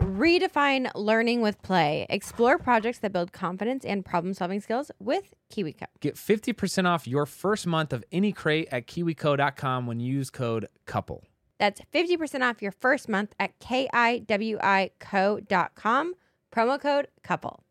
[0.00, 2.06] Redefine learning with play.
[2.08, 5.84] Explore projects that build confidence and problem solving skills with KiwiCo.
[6.00, 10.68] Get 50% off your first month of any crate at kiwico.com when you use code
[10.86, 11.24] COUPLE.
[11.58, 14.24] That's 50% off your first month at kiwico.com.
[16.50, 17.62] Promo code couple.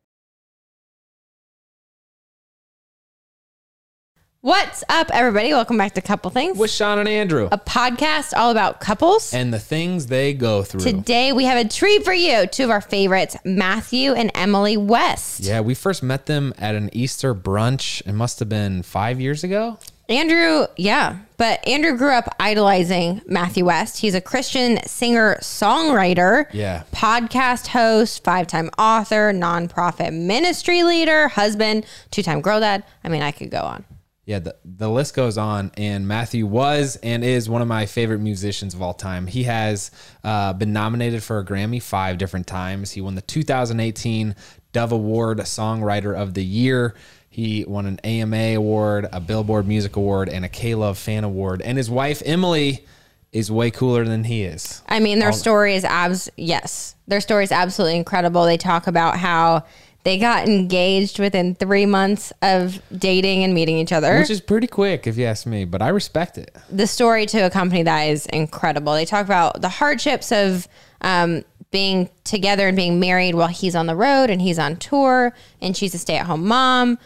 [4.42, 5.50] What's up, everybody?
[5.52, 9.34] Welcome back to Couple Things, With Sean and Andrew a podcast all about couples.
[9.34, 10.80] and the things they go through.
[10.80, 12.48] Today, we have a treat for you.
[12.48, 15.42] Two of our favorites, Matthew and Emily West.
[15.42, 18.02] Yeah, we first met them at an Easter brunch.
[18.08, 19.78] It must have been five years ago.
[20.08, 23.98] Andrew, yeah, but Andrew grew up idolizing Matthew West.
[23.98, 26.84] He's a Christian singer songwriter, Yeah.
[26.94, 32.86] podcast host, five time author, nonprofit ministry leader, husband, two time girl dad.
[33.04, 33.84] I mean, I could go on.
[34.30, 35.72] Yeah, the, the list goes on.
[35.76, 39.26] And Matthew was and is one of my favorite musicians of all time.
[39.26, 39.90] He has
[40.24, 42.92] uh, been nominated for a Grammy five different times.
[42.92, 44.36] He won the 2018
[44.72, 46.94] Dove Award Songwriter of the Year.
[47.28, 51.64] He won an AMA award, a Billboard Music Award, and a K Love Fan Award.
[51.64, 52.86] And his wife, Emily,
[53.32, 54.84] is way cooler than he is.
[54.88, 56.30] I mean, their story is abs.
[56.38, 58.46] Yes, their story is absolutely incredible.
[58.46, 59.66] They talk about how
[60.04, 64.20] they got engaged within three months of dating and meeting each other.
[64.20, 66.56] Which is pretty quick, if you ask me, but I respect it.
[66.72, 68.94] the story to accompany that is incredible.
[68.94, 70.68] They talk about the hardships of
[71.02, 75.34] um, being together and being married while he's on the road and he's on tour
[75.62, 76.98] and she's a stay at home mom.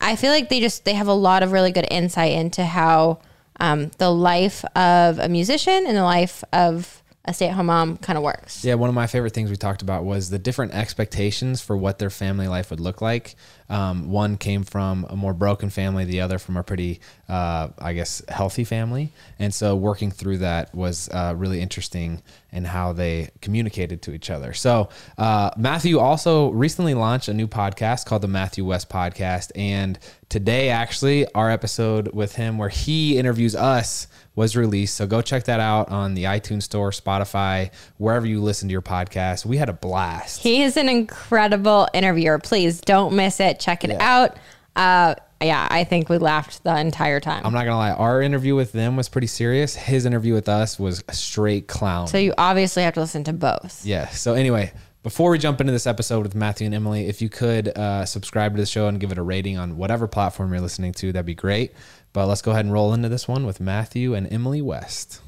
[0.00, 3.20] I feel like they just they have a lot of really good insight into how
[3.60, 7.96] um, the life of a musician and the life of a stay at home mom
[7.98, 8.64] kind of works.
[8.64, 11.98] Yeah, one of my favorite things we talked about was the different expectations for what
[11.98, 13.36] their family life would look like.
[13.70, 17.92] Um, one came from a more broken family, the other from a pretty, uh, I
[17.94, 19.12] guess, healthy family.
[19.38, 22.22] And so working through that was uh, really interesting
[22.52, 24.52] in how they communicated to each other.
[24.52, 29.52] So uh, Matthew also recently launched a new podcast called the Matthew West Podcast.
[29.54, 29.98] And
[30.28, 34.96] today, actually, our episode with him where he interviews us was released.
[34.96, 38.82] So go check that out on the iTunes Store, Spotify, wherever you listen to your
[38.82, 39.44] podcast.
[39.44, 40.40] We had a blast.
[40.42, 42.38] He is an incredible interviewer.
[42.38, 43.59] Please don't miss it.
[43.60, 44.36] Check it out.
[44.74, 47.46] Uh, yeah, I think we laughed the entire time.
[47.46, 49.74] I'm not gonna lie, our interview with them was pretty serious.
[49.74, 52.08] His interview with us was a straight clown.
[52.08, 53.84] so you obviously have to listen to both.
[53.84, 54.08] yeah.
[54.08, 54.72] So anyway,
[55.02, 58.54] before we jump into this episode with Matthew and Emily, if you could uh, subscribe
[58.54, 61.24] to the show and give it a rating on whatever platform you're listening to, that'd
[61.24, 61.72] be great.
[62.12, 65.22] But let's go ahead and roll into this one with Matthew and Emily West.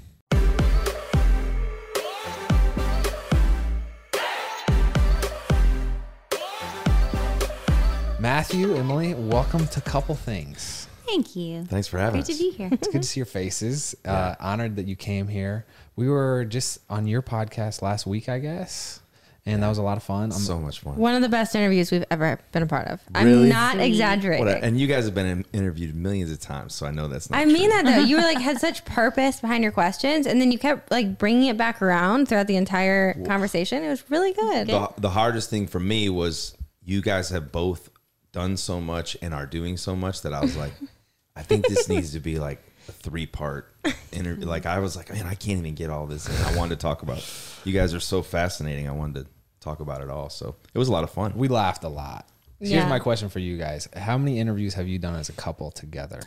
[8.42, 10.88] Matthew, Emily, welcome to Couple Things.
[11.06, 11.64] Thank you.
[11.66, 12.70] Thanks for having Great to be here.
[12.72, 13.94] It's good to see your faces.
[14.04, 15.64] Uh, honored that you came here.
[15.94, 18.98] We were just on your podcast last week, I guess,
[19.46, 20.24] and that was a lot of fun.
[20.24, 20.96] I'm, So much fun.
[20.96, 23.00] One of the best interviews we've ever been a part of.
[23.14, 24.44] I'm not exaggerating.
[24.44, 27.30] What a- and you guys have been interviewed millions of times, so I know that's
[27.30, 27.38] not.
[27.38, 27.82] I mean true.
[27.82, 28.02] that though.
[28.02, 31.46] You were like had such purpose behind your questions, and then you kept like bringing
[31.46, 33.84] it back around throughout the entire conversation.
[33.84, 34.66] It was really good.
[34.66, 37.88] The, the hardest thing for me was you guys have both
[38.32, 40.72] done so much and are doing so much that I was like,
[41.36, 43.72] I think this needs to be like a three part
[44.12, 44.46] interview.
[44.52, 46.28] Like I was like, man, I can't even get all this.
[46.46, 47.24] I wanted to talk about.
[47.64, 48.88] You guys are so fascinating.
[48.88, 49.30] I wanted to
[49.60, 50.28] talk about it all.
[50.30, 51.32] So it was a lot of fun.
[51.36, 52.28] We laughed a lot.
[52.58, 52.88] Here's Yeah.
[52.88, 56.20] my question for you guys: How many interviews have you done as a couple together?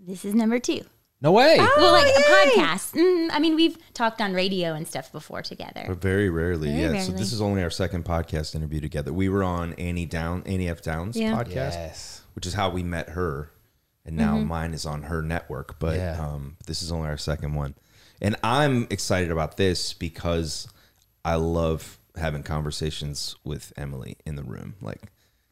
[0.00, 0.82] This is number two.
[1.20, 1.56] No way.
[1.58, 2.92] well, like a podcast.
[2.92, 5.84] Mm, I mean, we've talked on radio and stuff before together.
[5.88, 7.02] But very rarely, Very yeah.
[7.02, 9.12] So this is only our second podcast interview together.
[9.12, 10.80] We were on Annie Down, Annie F.
[10.82, 11.32] Downs Yeah.
[11.34, 12.22] podcast, Yes.
[12.34, 13.50] which is how we met her,
[14.04, 15.80] and now mine is on her network.
[15.80, 16.24] But Yeah.
[16.24, 17.74] um, this is only our second one,
[18.22, 20.68] and I'm excited about this because
[21.24, 25.02] I love having conversations with Emily in the room, like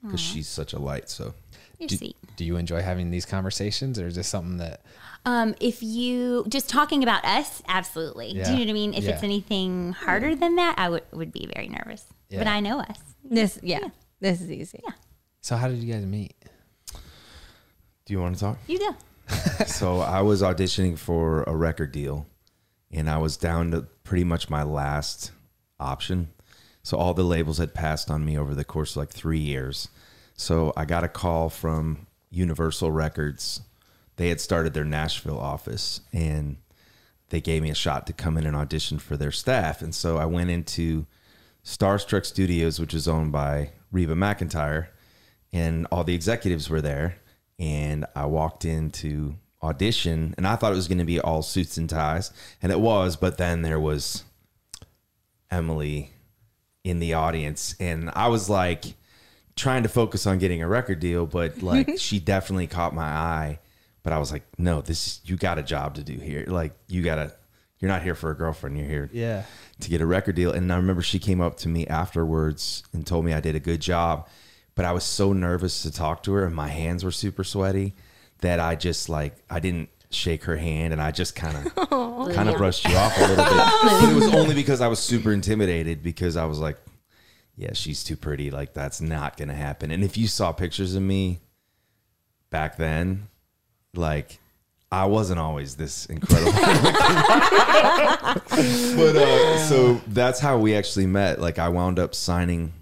[0.02, 1.10] because she's such a light.
[1.10, 1.34] So
[1.78, 2.16] You're Do, sweet.
[2.36, 4.80] do you enjoy having these conversations, or is this something that?
[5.24, 8.32] Um, if you just talking about us, absolutely.
[8.32, 8.94] Do you know what I mean?
[8.94, 9.10] If Yeah.
[9.12, 12.04] it's anything harder than that, I would would be very nervous.
[12.30, 12.98] But I know us.
[13.24, 13.88] This, yeah,
[14.20, 14.80] this is easy.
[14.84, 14.94] Yeah.
[15.40, 16.34] So how did you guys meet?
[18.04, 18.58] do you want to talk?
[18.68, 18.94] You go.
[19.66, 22.26] so I was auditioning for a record deal,
[22.92, 25.32] and I was down to pretty much my last
[25.80, 26.28] option.
[26.84, 29.88] So all the labels had passed on me over the course of like three years.
[30.36, 33.62] So I got a call from Universal Records.
[34.16, 36.58] They had started their Nashville office, and
[37.30, 39.82] they gave me a shot to come in and audition for their staff.
[39.82, 41.06] And so I went into
[41.64, 44.88] Starstruck Studios, which is owned by Reba McEntire,
[45.52, 47.16] and all the executives were there.
[47.58, 51.78] And I walked into audition, and I thought it was going to be all suits
[51.78, 52.30] and ties,
[52.62, 53.16] and it was.
[53.16, 54.24] But then there was
[55.50, 56.12] Emily
[56.84, 58.94] in the audience, and I was like
[59.56, 63.58] trying to focus on getting a record deal, but like she definitely caught my eye.
[64.02, 66.44] But I was like, no, this is, you got a job to do here.
[66.46, 67.34] Like you gotta,
[67.80, 68.78] you're not here for a girlfriend.
[68.78, 69.42] You're here Yeah.
[69.80, 70.52] to get a record deal.
[70.52, 73.60] And I remember she came up to me afterwards and told me I did a
[73.60, 74.28] good job.
[74.76, 77.94] But I was so nervous to talk to her and my hands were super sweaty
[78.42, 81.74] that I just like I didn't shake her hand and I just kind of
[82.34, 83.46] kind of brushed you off a little bit.
[83.82, 86.76] But it was only because I was super intimidated because I was like,
[87.56, 88.50] yeah, she's too pretty.
[88.50, 89.90] Like that's not gonna happen.
[89.90, 91.40] And if you saw pictures of me
[92.50, 93.28] back then,
[93.94, 94.38] like
[94.92, 96.52] I wasn't always this incredible.
[96.52, 96.66] but
[99.16, 101.40] uh, so that's how we actually met.
[101.40, 102.72] Like I wound up signing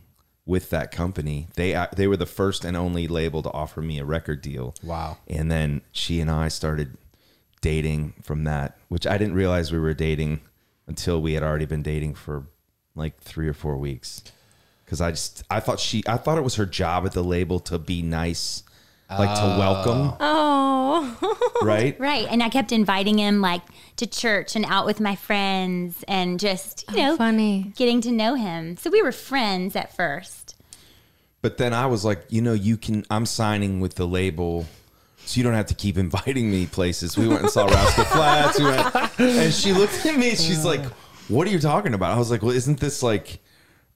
[0.45, 1.49] with that company.
[1.55, 4.75] They uh, they were the first and only label to offer me a record deal.
[4.83, 5.19] Wow.
[5.29, 6.97] And then she and I started
[7.61, 10.41] dating from that, which I didn't realize we were dating
[10.87, 12.47] until we had already been dating for
[12.95, 14.23] like three or four weeks.
[14.85, 17.59] Because I just I thought she I thought it was her job at the label
[17.61, 18.63] to be nice,
[19.11, 21.99] like to welcome, Oh, right?
[21.99, 22.27] Right.
[22.31, 23.63] And I kept inviting him like
[23.97, 27.73] to church and out with my friends and just, you oh, know, funny.
[27.77, 28.77] getting to know him.
[28.77, 30.55] So we were friends at first.
[31.43, 33.05] But then I was like, you know, you can.
[33.11, 34.67] I'm signing with the label,
[35.27, 37.17] so you don't have to keep inviting me places.
[37.19, 38.59] We went and saw Rascal Flatts.
[38.59, 40.31] We went, and she looked at me.
[40.31, 40.83] and She's like,
[41.29, 43.41] "What are you talking about?" I was like, "Well, isn't this like,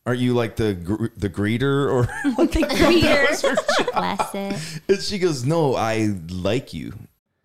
[0.08, 3.92] are you like the gr- the greeter or?" The greeter?
[3.92, 4.80] Bless it.
[4.88, 6.94] and she goes, "No, I like you."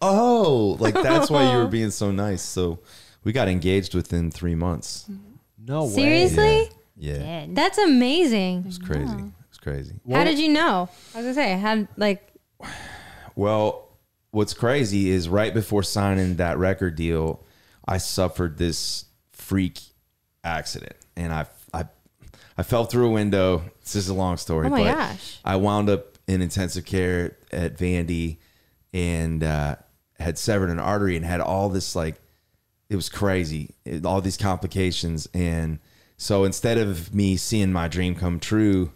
[0.00, 2.42] oh!" Like that's why you were being so nice.
[2.42, 2.80] So
[3.24, 5.06] we got engaged within three months.
[5.66, 5.90] No way.
[5.90, 6.70] Seriously?
[6.96, 7.56] Yeah, Did.
[7.56, 8.64] That's amazing.
[8.66, 9.32] it's crazy.
[9.48, 9.94] It's crazy.
[10.10, 10.88] How did you know?
[11.14, 12.32] I was gonna say, had like
[13.34, 13.88] Well,
[14.30, 17.44] what's crazy is right before signing that record deal,
[17.86, 19.80] I suffered this freak
[20.44, 21.84] accident, and I I
[22.58, 23.62] I fell through a window.
[23.80, 24.66] This is a long story.
[24.66, 25.38] Oh my but gosh.
[25.44, 28.38] I wound up in intensive care at Vandy,
[28.92, 29.76] and uh,
[30.20, 32.20] had severed an artery and had all this like
[32.88, 35.78] it was crazy, It- all these complications, and
[36.16, 38.92] so instead of me seeing my dream come true,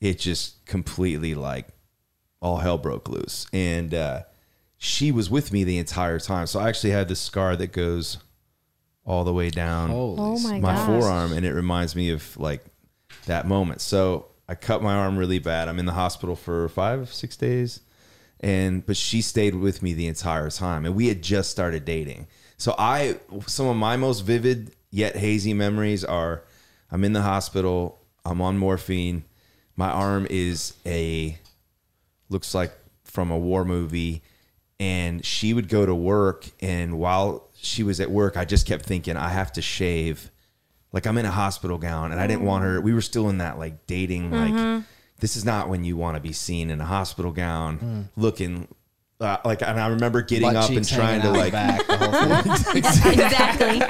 [0.00, 1.68] it just completely like
[2.42, 3.46] all hell broke loose.
[3.52, 4.22] And uh,
[4.76, 6.46] she was with me the entire time.
[6.46, 8.18] So I actually had this scar that goes
[9.04, 12.64] all the way down Holy Oh my, my forearm and it reminds me of like
[13.26, 13.80] that moment.
[13.80, 15.68] So i cut my arm really bad.
[15.68, 17.80] I'm in the hospital for five six days
[18.40, 22.26] and but she stayed with me the entire time and we had just started dating.
[22.56, 26.42] So i some of my most vivid yet hazy memories are
[26.90, 29.24] i'm in the hospital i'm on morphine
[29.76, 31.38] my arm is a
[32.28, 32.72] looks like
[33.04, 34.22] from a war movie
[34.78, 38.84] and she would go to work and while she was at work i just kept
[38.84, 40.30] thinking i have to shave.
[40.92, 43.38] Like i'm in a hospital gown and i didn't want her we were still in
[43.38, 44.80] that like dating like mm-hmm.
[45.20, 48.66] This is not when you want to be seen in a hospital gown looking
[49.20, 52.54] uh, like and i remember getting Butt up and trying to like back, the whole
[52.56, 53.12] thing.
[53.12, 53.80] exactly.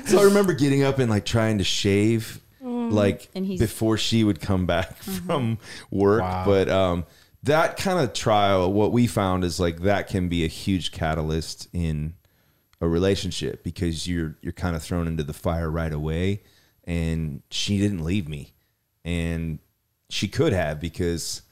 [0.06, 4.66] so I remember getting up and like trying to shave like before she would come
[4.66, 5.58] back from
[5.90, 6.22] work.
[6.22, 6.44] Wow.
[6.46, 7.06] But um
[7.42, 11.68] that kind of trial, what we found is like that can be a huge catalyst
[11.72, 12.14] in
[12.80, 16.42] a relationship because you're you're kind of thrown into the fire right away
[16.84, 18.52] and she didn't leave me.
[19.04, 19.58] And
[20.10, 21.42] she could have because,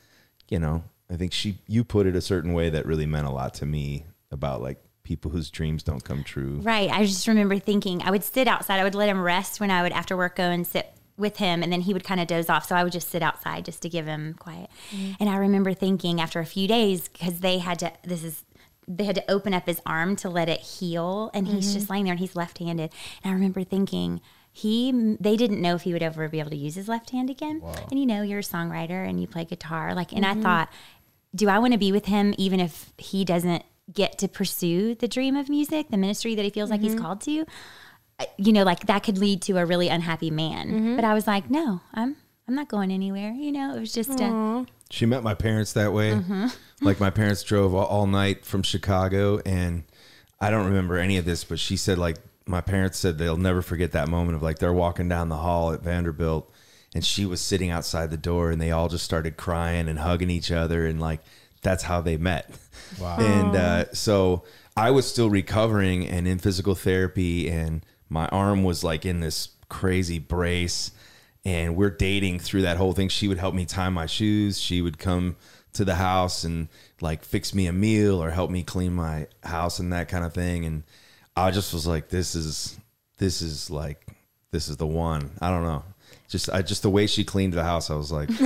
[0.48, 3.30] you know, I think she you put it a certain way that really meant a
[3.30, 6.60] lot to me about like people whose dreams don't come true.
[6.62, 6.90] Right.
[6.90, 8.78] I just remember thinking I would sit outside.
[8.78, 11.62] I would let him rest when I would after work go and sit with him
[11.62, 12.66] and then he would kind of doze off.
[12.66, 14.70] So I would just sit outside just to give him quiet.
[14.90, 15.16] Mm.
[15.20, 18.44] And I remember thinking after a few days because they had to this is
[18.86, 21.74] they had to open up his arm to let it heal and he's mm-hmm.
[21.74, 22.90] just laying there and he's left-handed.
[23.22, 24.20] And I remember thinking
[24.58, 27.30] he they didn't know if he would ever be able to use his left hand
[27.30, 27.60] again.
[27.90, 30.68] And you know, you're a songwriter and you play guitar like and I thought
[31.34, 33.62] do I want to be with him even if he doesn't
[33.92, 37.20] get to pursue the dream of music, the ministry that he feels like he's called
[37.22, 37.44] to?
[38.18, 40.96] Uh, You know, like that could lead to a really unhappy man.
[40.96, 42.16] But I was like, no, I'm
[42.48, 43.32] I'm not going anywhere.
[43.32, 46.12] You know, it was just a, She met my parents that way.
[46.12, 46.46] Mm-hmm.
[46.80, 49.84] Like my parents drove all, all night from Chicago, and
[50.40, 52.16] I don't remember any of this, but she said like
[52.48, 55.72] my parents said they'll never forget that moment of like they're walking down the hall
[55.72, 56.50] at Vanderbilt,
[56.94, 60.30] and she was sitting outside the door, and they all just started crying and hugging
[60.30, 61.20] each other, and like
[61.62, 62.50] that's how they met.
[63.00, 63.18] Wow.
[63.20, 64.44] And uh, so
[64.76, 69.50] I was still recovering and in physical therapy, and my arm was like in this
[69.68, 70.92] crazy brace.
[71.44, 73.08] And we're dating through that whole thing.
[73.08, 74.60] She would help me tie my shoes.
[74.60, 75.36] She would come
[75.72, 76.68] to the house and
[77.00, 80.34] like fix me a meal or help me clean my house and that kind of
[80.34, 80.64] thing.
[80.64, 80.82] And
[81.42, 82.78] I just was like, this is,
[83.18, 84.06] this is like,
[84.50, 85.30] this is the one.
[85.40, 85.84] I don't know.
[86.28, 88.28] Just, I just the way she cleaned the house, I was like,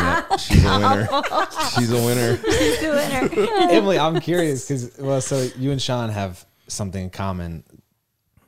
[0.00, 2.38] yeah, she's a winner.
[2.50, 3.46] She's a winner.
[3.70, 7.64] Emily, I'm curious because well, so you and Sean have something in common.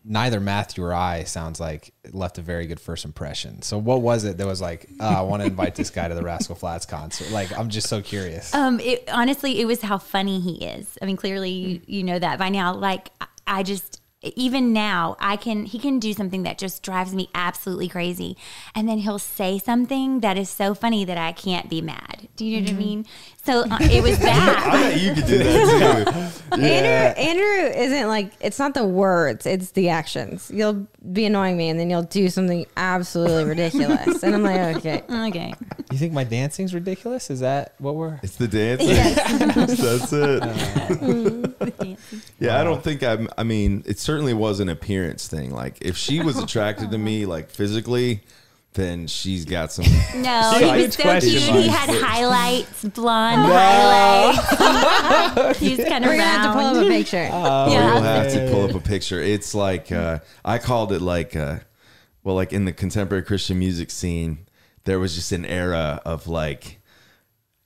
[0.04, 3.62] Neither Matthew or I sounds like left a very good first impression.
[3.62, 6.14] So what was it that was like, oh, I want to invite this guy to
[6.14, 7.30] the Rascal Flatts concert?
[7.30, 8.52] Like, I'm just so curious.
[8.52, 10.98] Um, it, honestly, it was how funny he is.
[11.00, 12.74] I mean, clearly you, you know that by now.
[12.74, 13.10] Like,
[13.46, 17.88] I- just even now I can he can do something that just drives me absolutely
[17.88, 18.36] crazy,
[18.74, 22.28] and then he'll say something that is so funny that I can't be mad.
[22.36, 22.78] Do you know what I mm-hmm.
[22.78, 23.06] mean?
[23.44, 24.56] So uh, it was bad.
[24.56, 24.92] I that.
[24.92, 26.52] bet you could do that too.
[26.62, 30.50] Andrew, Andrew isn't like it's not the words, it's the actions.
[30.54, 35.02] You'll be annoying me, and then you'll do something absolutely ridiculous, and I'm like, okay.
[35.10, 35.54] okay.
[35.90, 37.30] You think my dancing's ridiculous?
[37.30, 38.20] Is that what we're?
[38.22, 38.88] It's the dancing.
[39.66, 40.42] That's it.
[42.38, 43.28] yeah, I don't think I'm.
[43.36, 45.52] I mean, it certainly was an appearance thing.
[45.52, 48.22] Like, if she was attracted to me, like physically,
[48.74, 49.84] then she's got some.
[50.14, 51.42] No, he was so question cute.
[51.64, 55.58] He had highlights, blonde highlights.
[55.58, 57.28] he was kind of We're gonna have to pull up a picture.
[57.32, 57.94] Oh, Yeah.
[57.94, 59.20] We'll have to pull up a picture.
[59.20, 61.58] It's like uh, I called it like, uh,
[62.24, 64.46] well, like in the contemporary Christian music scene,
[64.84, 66.80] there was just an era of like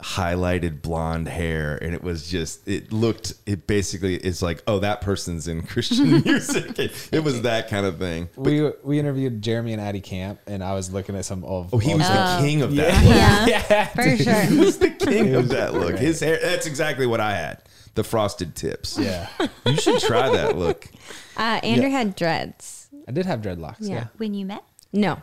[0.01, 5.01] highlighted blonde hair and it was just it looked it basically it's like oh that
[5.01, 9.73] person's in christian music it, it was that kind of thing we we interviewed Jeremy
[9.73, 11.73] and Adie Camp, and I was looking at some of.
[11.73, 12.39] oh he was stuff.
[12.41, 13.15] the king of that look.
[13.15, 13.45] Yeah.
[13.71, 14.21] yeah, For dude.
[14.23, 14.41] sure.
[14.41, 17.63] he was the king of that look his hair that's exactly what i had
[17.95, 19.27] the frosted tips Yeah,
[19.65, 20.87] you should try that look
[21.35, 22.87] Uh, Andrew had dreads.
[23.07, 23.77] I did have dreadlocks.
[23.79, 23.95] Yeah.
[23.95, 24.63] Yeah, When you met?
[24.93, 25.19] No.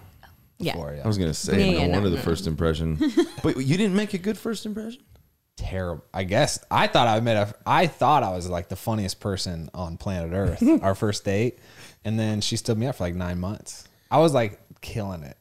[0.58, 0.74] Yeah.
[0.74, 1.02] before, yeah.
[1.04, 2.98] i was gonna say Yeah, no yeah, no, wonder the no, first impression
[3.42, 5.02] but you didn't make a good first impression
[5.56, 6.04] terrible.
[6.12, 7.54] I guess I thought I met a.
[7.66, 10.62] I thought I was like the funniest person on planet Earth.
[10.82, 11.58] our first date,
[12.04, 13.84] and then she stood me up for like nine months.
[14.10, 15.36] I was like killing it.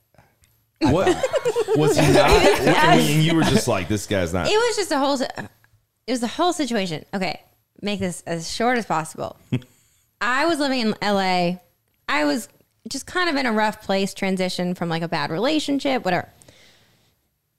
[0.82, 1.08] What
[1.78, 2.30] was he not?
[2.30, 4.48] I mean, you were just like, this guy's not.
[4.48, 5.20] It was just a whole.
[5.22, 7.06] It was the whole situation.
[7.14, 7.42] Okay,
[7.82, 9.38] make this as short as possible.
[10.20, 11.58] I was living in LA.
[12.08, 12.50] I was
[12.90, 16.30] just kind of in a rough place, transition from like a bad relationship, whatever.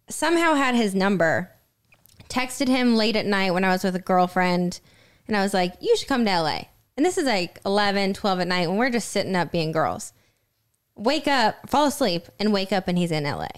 [0.08, 1.50] Somehow had his number,
[2.28, 4.80] texted him late at night when I was with a girlfriend,
[5.26, 6.64] and I was like, "You should come to LA."
[6.96, 10.12] And this is like 11, 12 at night when we're just sitting up being girls.
[10.94, 13.48] Wake up, fall asleep, and wake up, and he's in LA.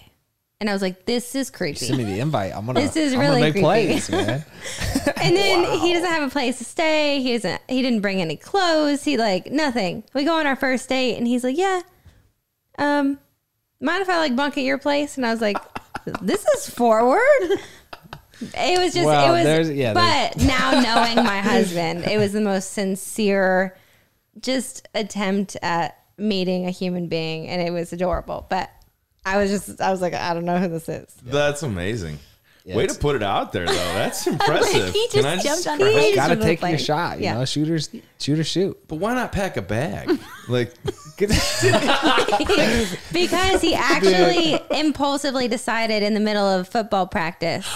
[0.59, 2.51] And I was like, "This is creepy." Send me the invite.
[2.55, 2.79] I'm gonna.
[2.87, 3.99] This is I'm really gonna make creepy.
[4.01, 4.43] plays, man.
[5.21, 7.21] And then he doesn't have a place to stay.
[7.21, 7.61] He doesn't.
[7.67, 9.03] He didn't bring any clothes.
[9.03, 10.03] He like nothing.
[10.13, 11.81] We go on our first date, and he's like, "Yeah,
[12.79, 13.19] um,
[13.79, 15.57] mind if I like bunk at your place?" And I was like,
[16.21, 17.21] "This is forward."
[18.39, 19.05] It was just.
[19.05, 19.71] Well, it was.
[19.71, 23.75] yeah, but now knowing my husband, it was the most sincere,
[24.39, 28.45] just attempt at meeting a human being, and it was adorable.
[28.49, 28.69] But
[29.33, 29.81] I was just.
[29.81, 31.07] I was like, I don't know who this is.
[31.23, 32.19] That's amazing.
[32.65, 33.71] Way to put it out there, though.
[33.73, 34.93] That's impressive.
[34.93, 37.17] He Can just I jumped on He the just Got to take like- your shot.
[37.19, 37.35] You yeah.
[37.35, 38.77] know, shooters, shooter, shoot.
[38.89, 40.19] But why not pack a bag?
[40.49, 40.73] Like,
[41.17, 41.61] because
[43.61, 47.67] he actually impulsively decided in the middle of football practice.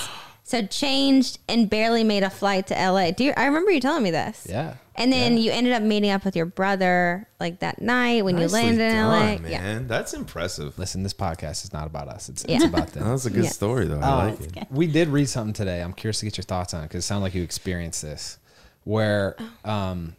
[0.43, 3.11] So changed and barely made a flight to LA.
[3.11, 4.45] Do you, I remember you telling me this?
[4.49, 4.75] Yeah.
[4.95, 8.59] And then you ended up meeting up with your brother like that night when nicely
[8.61, 9.35] you landed in LA.
[9.35, 9.61] done, Yeah.
[9.61, 9.87] man.
[9.87, 10.77] That's impressive.
[10.77, 12.27] Listen, this podcast is not about us.
[12.27, 12.57] It's, Yeah.
[12.57, 13.03] it's about them.
[13.07, 13.49] That's a good Yeah.
[13.51, 13.99] story, though.
[13.99, 14.67] I Um, like it.
[14.71, 15.81] we did read something today.
[15.81, 18.37] I'm curious to get your thoughts on it because it sounded like you experienced this,
[18.83, 20.15] where um,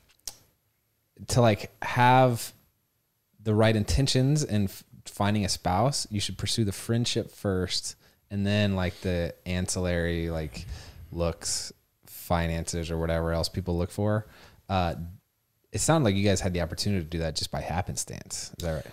[1.29, 2.53] to like have
[3.43, 4.71] the right intentions and
[5.05, 7.97] finding a spouse, you should pursue the friendship first,
[8.33, 10.65] and then like the ancillary like
[11.13, 11.73] looks,
[12.07, 14.27] finances, or whatever else people look for.
[14.69, 14.95] Uh,
[15.71, 18.51] it sounded like you guys had the opportunity to do that just by happenstance.
[18.59, 18.87] Is that right?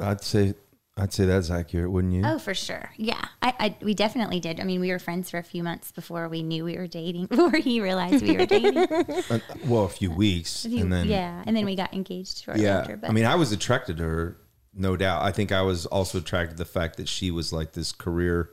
[0.00, 0.54] I, I'd say,
[0.96, 2.22] I'd say that's accurate, wouldn't you?
[2.24, 2.90] Oh, for sure.
[2.96, 4.60] Yeah, I, I we definitely did.
[4.60, 7.26] I mean, we were friends for a few months before we knew we were dating.
[7.34, 8.86] Before he realized we were dating.
[9.30, 12.44] Uh, well, a few weeks, A few- and then yeah, and then we got engaged
[12.44, 12.78] shortly yeah.
[12.78, 12.96] after.
[12.96, 14.36] But I mean, I was attracted to her,
[14.76, 15.22] no doubt.
[15.22, 18.50] I think I was also attracted to the fact that she was like this career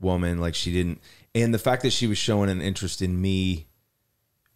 [0.00, 1.00] woman, like she didn't,
[1.34, 3.68] and the fact that she was showing an interest in me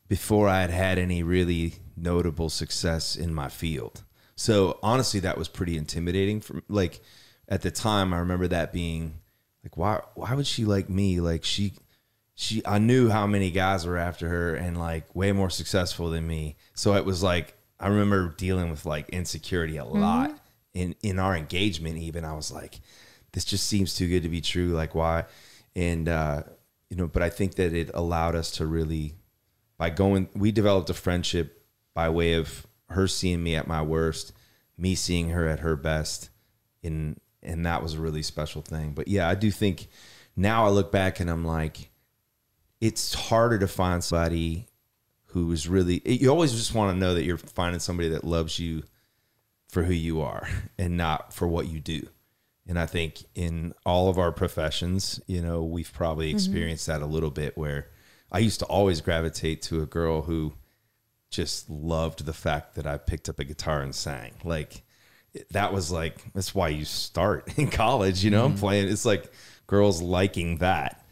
[0.09, 4.03] before I had had any really notable success in my field.
[4.35, 6.41] So honestly, that was pretty intimidating.
[6.41, 7.01] For like
[7.49, 9.21] at the time, I remember that being
[9.63, 10.01] like, why?
[10.15, 11.21] Why would she like me?
[11.21, 11.73] Like she,
[12.35, 12.63] she.
[12.67, 16.57] I knew how many guys were after her and like way more successful than me.
[16.75, 20.01] So it was like I remember dealing with like insecurity a mm-hmm.
[20.01, 20.39] lot
[20.77, 21.99] in in our engagement.
[21.99, 22.81] Even I was like,
[23.33, 24.69] this just seems too good to be true.
[24.69, 25.25] Like why?
[25.75, 26.43] And uh,
[26.91, 29.15] you know, but I think that it allowed us to really
[29.79, 34.33] by going we developed a friendship by way of her seeing me at my worst
[34.79, 36.31] me seeing her at her best
[36.83, 39.89] and and that was a really special thing but yeah i do think
[40.37, 41.91] now i look back and i'm like
[42.81, 44.67] it's harder to find somebody
[45.27, 48.59] who is really you always just want to know that you're finding somebody that loves
[48.59, 48.83] you
[49.77, 52.09] for who you are and not for what you do.
[52.67, 57.07] And i think in all of our professions you know we've probably experienced that a
[57.07, 57.91] little bit where
[58.33, 60.55] i used to always gravitate to a girl who
[61.31, 64.33] just loved the fact that i picked up a guitar and sang.
[64.45, 64.83] Like
[65.51, 68.89] that was like that's why you start in college you know i'm playing.
[68.89, 69.31] It's like
[69.67, 71.05] girls liking that.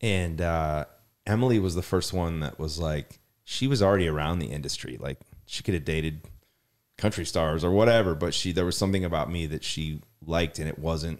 [0.00, 0.84] And uh
[1.26, 4.96] emily was the first one that was like she was already around the industry.
[5.00, 6.22] Like she could have dated
[7.02, 10.68] country stars or whatever but she there was something about me that she liked and
[10.68, 11.18] it wasn't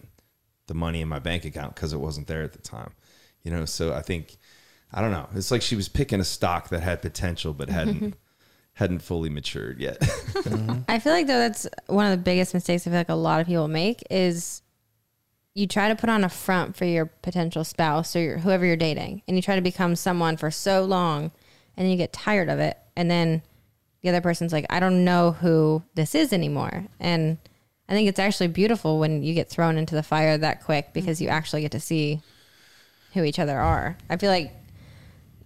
[0.69, 2.93] the money in my bank account because it wasn't there at the time
[3.43, 3.65] you know?
[3.65, 4.37] So i think
[4.93, 5.29] i don't know.
[5.35, 8.15] It's like she was picking a stock that had potential but hadn't
[8.75, 9.99] hadn't fully matured yet.
[10.89, 13.41] I feel like though that's one of the biggest mistakes I feel like a lot
[13.41, 14.63] of people make is
[15.55, 18.77] you try to put on a front for your potential spouse or your, whoever you're
[18.77, 21.31] dating, and you try to become someone for so long,
[21.77, 23.43] and then you get tired of it, and then
[24.03, 27.39] the other person's like, I don't know who this is anymore, and
[27.89, 30.93] I think it's actually beautiful when you get thrown into the fire that quick mm-hmm.
[30.95, 32.21] because you actually get to see
[33.15, 33.97] who each other are.
[34.09, 34.53] I feel like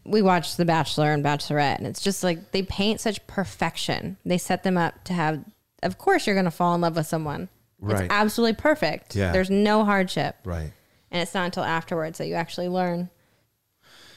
[0.05, 4.17] we watch The Bachelor and Bachelorette, and it's just like they paint such perfection.
[4.25, 5.45] They set them up to have,
[5.83, 7.49] of course, you're going to fall in love with someone.
[7.81, 8.05] Right.
[8.05, 9.17] It's absolutely perfect.
[9.17, 9.33] Yeah.
[9.33, 10.37] There's no hardship.
[10.45, 10.73] right
[11.11, 13.11] And it's not until afterwards that you actually learn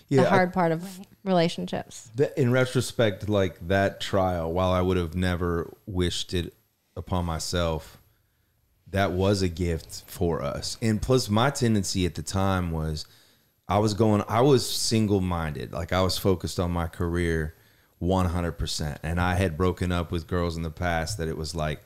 [0.09, 2.09] yeah the I- hard part of relationships.
[2.17, 6.53] Th- in retrospect, like that trial, while I would have never wished it
[6.95, 7.97] upon myself,
[8.91, 10.77] that was a gift for us.
[10.81, 13.05] And plus, my tendency at the time was
[13.67, 15.71] I was going, I was single minded.
[15.73, 17.53] Like I was focused on my career
[18.01, 18.97] 100%.
[19.03, 21.81] And I had broken up with girls in the past that it was like,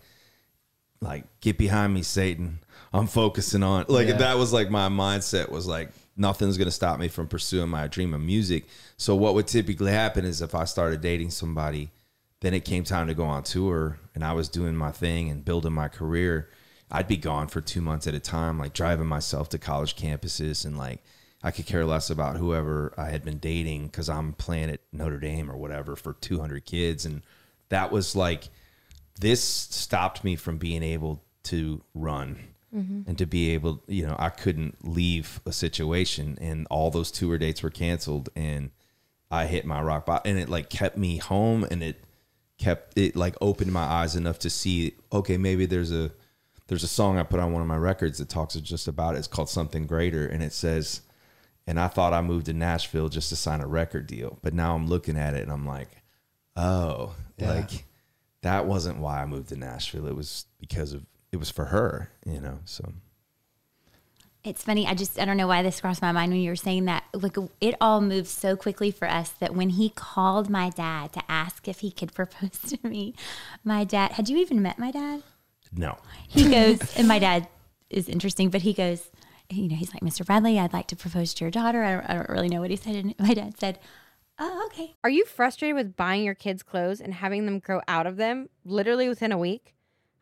[1.02, 2.60] like get behind me satan
[2.94, 4.16] i'm focusing on like Yeah.
[4.20, 8.13] that was like my mindset was like nothing's gonna stop me from pursuing my dream
[8.13, 8.65] of music.
[8.97, 11.89] So what would typically happen is if i started dating somebody
[12.41, 15.45] then it came time to go on tour and i was doing my thing and
[15.45, 16.49] building my career.
[16.91, 20.65] I'd be gone for two months at a time like driving myself to college campuses
[20.65, 21.02] and like
[21.43, 25.19] I could care less about whoever I had been dating because I'm playing at Notre
[25.19, 27.06] Dame or whatever for 200 kids.
[27.06, 27.21] And
[27.67, 28.47] that was like,
[29.19, 33.02] this stopped me from being able to run Mm-hmm.
[33.08, 37.38] and to be able, you know, I couldn't leave a situation and all those tour
[37.38, 38.72] dates were canceled and
[39.30, 42.04] I hit my rock bottom and it like kept me home and it
[42.58, 46.12] kept it like opened my eyes enough to see, okay, maybe there's a,
[46.68, 49.20] there's a song I put on one of my records that talks just about it.
[49.20, 50.26] It's called Something Greater.
[50.28, 51.02] And it says,
[51.68, 54.40] and I thought I moved to Nashville just to sign a record deal.
[54.42, 55.90] But now I'm looking at it and I'm like,
[56.56, 57.50] oh, Yeah.
[57.54, 57.86] like
[58.42, 60.08] that wasn't why I moved to Nashville.
[60.08, 62.60] It was because of it was for her, you know.
[62.63, 62.93] So
[64.43, 64.86] It's funny.
[64.86, 67.04] I just I don't know why this crossed my mind when you were saying that.
[67.13, 71.24] Like it all moved so quickly for us that when he called my dad to
[71.28, 73.15] ask if he could propose to me,
[73.63, 75.24] my dad had you even met my dad?
[75.76, 75.98] no.
[76.28, 77.48] He goes, and my dad
[77.89, 79.10] is interesting, but he goes,
[79.50, 80.24] you know, he's like, Mr.
[80.24, 81.84] Bradley, I'd like to propose to your daughter.
[81.84, 82.96] I don't, I don't really know what he said.
[82.96, 83.80] And my dad said,
[84.38, 84.96] Oh, okay.
[85.04, 88.50] Are you frustrated with buying your kids clothes and having them grow out of them
[88.63, 89.74] literally within a week?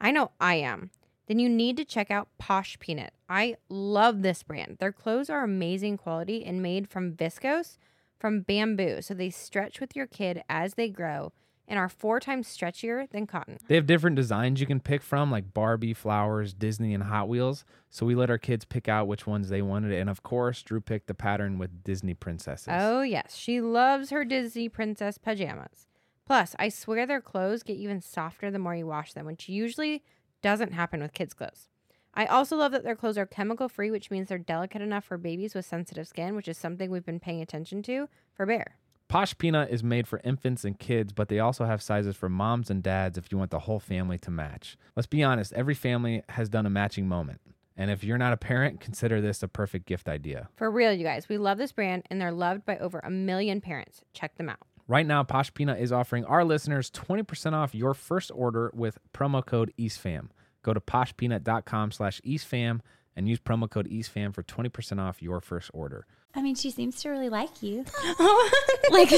[0.01, 0.91] I know I am.
[1.31, 3.13] Then you need to check out Posh Peanut.
[3.29, 4.75] I love this brand.
[4.81, 7.77] Their clothes are amazing quality and made from viscose
[8.19, 11.31] from bamboo, so they stretch with your kid as they grow
[11.69, 13.59] and are four times stretchier than cotton.
[13.69, 17.63] They have different designs you can pick from, like Barbie, Flowers, Disney, and Hot Wheels.
[17.89, 19.93] So we let our kids pick out which ones they wanted.
[19.93, 22.67] And of course, Drew picked the pattern with Disney princesses.
[22.69, 23.37] Oh, yes.
[23.37, 25.87] She loves her Disney princess pajamas.
[26.27, 30.03] Plus, I swear their clothes get even softer the more you wash them, which usually
[30.41, 31.67] doesn't happen with kids' clothes.
[32.13, 35.17] I also love that their clothes are chemical free, which means they're delicate enough for
[35.17, 38.77] babies with sensitive skin, which is something we've been paying attention to for Bear.
[39.07, 42.69] Posh Peanut is made for infants and kids, but they also have sizes for moms
[42.69, 44.77] and dads if you want the whole family to match.
[44.95, 47.41] Let's be honest, every family has done a matching moment.
[47.75, 50.49] And if you're not a parent, consider this a perfect gift idea.
[50.55, 53.59] For real, you guys, we love this brand and they're loved by over a million
[53.59, 54.01] parents.
[54.13, 54.59] Check them out.
[54.91, 59.45] Right now, Posh Peanut is offering our listeners 20% off your first order with promo
[59.45, 60.31] code EastFam.
[60.63, 62.81] Go to poshpeanut.com slash EastFam
[63.15, 66.05] and use promo code EastFam for 20% off your first order.
[66.35, 67.85] I mean, she seems to really like you.
[68.91, 69.13] like,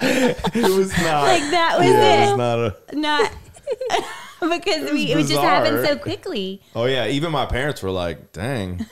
[0.00, 2.28] It was not like that was yeah, it.
[2.28, 3.30] it's not a Not
[4.40, 6.62] because was we, it was just happened so quickly.
[6.74, 8.86] Oh yeah, even my parents were like, "Dang,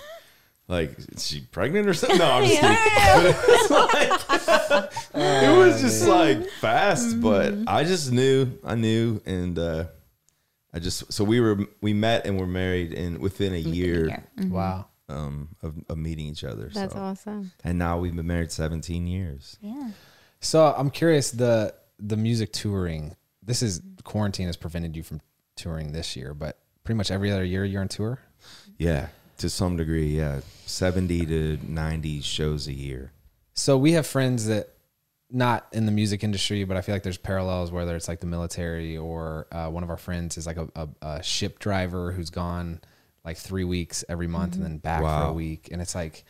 [0.68, 2.76] like is she pregnant or something?" No, I'm just kidding.
[2.76, 9.58] It was like, it was just like fast, but I just knew, I knew, and
[9.58, 9.84] uh,
[10.72, 14.86] I just so we were we met and were married in within a year Wow.
[15.08, 16.70] um, of, of meeting each other.
[16.72, 17.00] That's so.
[17.00, 17.52] awesome.
[17.64, 19.56] And now we've been married 17 years.
[19.60, 19.90] Yeah.
[20.40, 23.16] So I'm curious the the music touring.
[23.42, 25.20] This is quarantine has prevented you from
[25.56, 28.20] touring this year, but pretty much every other year you're on tour.
[28.78, 29.06] Yeah,
[29.38, 33.12] to some degree, yeah, 70 to 90 shows a year.
[33.54, 34.70] So we have friends that
[35.30, 38.26] not in the music industry, but I feel like there's parallels whether it's like the
[38.26, 42.30] military or uh, one of our friends is like a, a, a ship driver who's
[42.30, 42.80] gone
[43.24, 46.24] like three weeks every month and then back for a week, and it's like,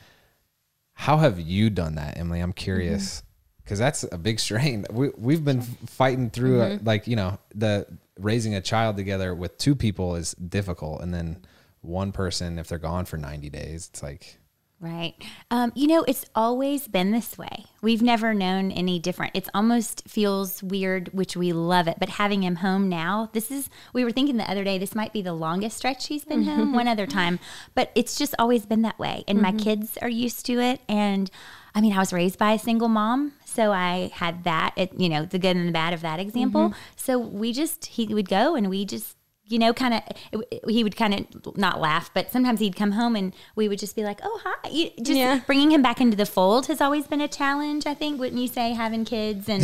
[0.95, 2.41] how have you done that, Emily?
[2.41, 3.23] I'm curious
[3.63, 4.87] because that's a big strain.
[4.91, 7.87] We we've been fighting through uh like you know the
[8.19, 11.45] raising a child together with two people is difficult, and then
[11.87, 14.39] one person if they're gone for 90 days, it's like.
[14.79, 15.15] Right.
[15.51, 17.65] Um, you know, it's always been this way.
[17.81, 19.33] We've never known any different.
[19.35, 21.97] It's almost feels weird, which we love it.
[21.99, 25.15] But having him home now, this is, we were thinking the other day, this might
[25.15, 27.39] be the longest stretch he's been home one other time.
[27.75, 29.25] But it's just always been that way.
[29.27, 30.83] And my kids are used to it.
[30.89, 31.31] And
[31.75, 33.33] I mean, I was raised by a single mom.
[33.47, 36.75] So I had that, it, you know, the good and the bad of that example.
[36.97, 39.16] So we just, he would go and we just,
[39.49, 43.15] you know, kind of, he would kind of not laugh, but sometimes he'd come home
[43.15, 44.69] and we would just be like, oh, hi.
[44.71, 45.41] You- Just Yeah.
[45.47, 48.49] bringing him back into the fold has always been a challenge, I think, wouldn't you
[48.49, 49.49] say, having kids?
[49.49, 49.63] And,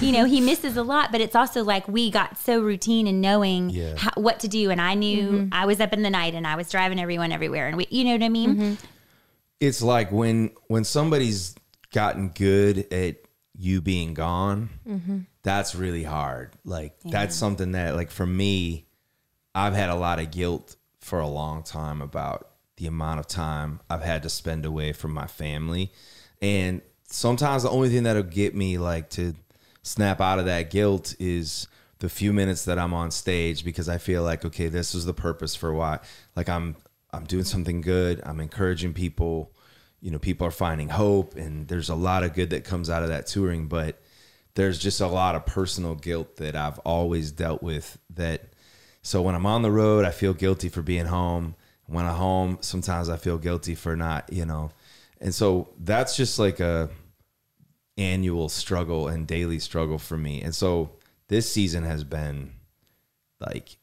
[0.00, 3.20] you know, he misses a lot, but it's also like we got so routine in
[3.20, 3.94] knowing Yeah.
[3.96, 4.70] how, what to do.
[4.70, 5.48] And I knew mm-hmm.
[5.52, 7.68] I was up in the night and I was driving everyone everywhere.
[7.68, 8.56] And we, you know what I mean?
[8.56, 8.74] Mm-hmm.
[9.60, 11.54] it's like when when somebody's
[11.92, 13.16] gotten good at
[13.56, 15.18] you being gone mm-hmm.
[15.42, 18.86] that's really hard like that's something that like for me
[19.54, 23.80] i've had a lot of guilt for a long time about the amount of time
[23.90, 25.92] i've had to spend away from my family
[26.40, 29.34] and sometimes the only thing that'll get me like to
[29.82, 33.98] snap out of that guilt is the few minutes that I'm on stage because I
[33.98, 36.00] feel like okay, this is the purpose for why
[36.34, 36.76] like I'm
[37.12, 38.20] I'm doing something good.
[38.24, 39.52] I'm encouraging people.
[40.00, 43.04] You know, people are finding hope and there's a lot of good that comes out
[43.04, 44.02] of that touring, but
[44.54, 48.52] there's just a lot of personal guilt that I've always dealt with that
[49.02, 51.56] so when I'm on the road, I feel guilty for being home.
[51.86, 54.70] When I'm home, sometimes I feel guilty for not, you know,
[55.20, 56.88] And so that's just like a
[57.98, 60.40] annual struggle and daily struggle for me.
[60.40, 60.92] And so
[61.28, 62.52] this season has been
[63.40, 63.76] like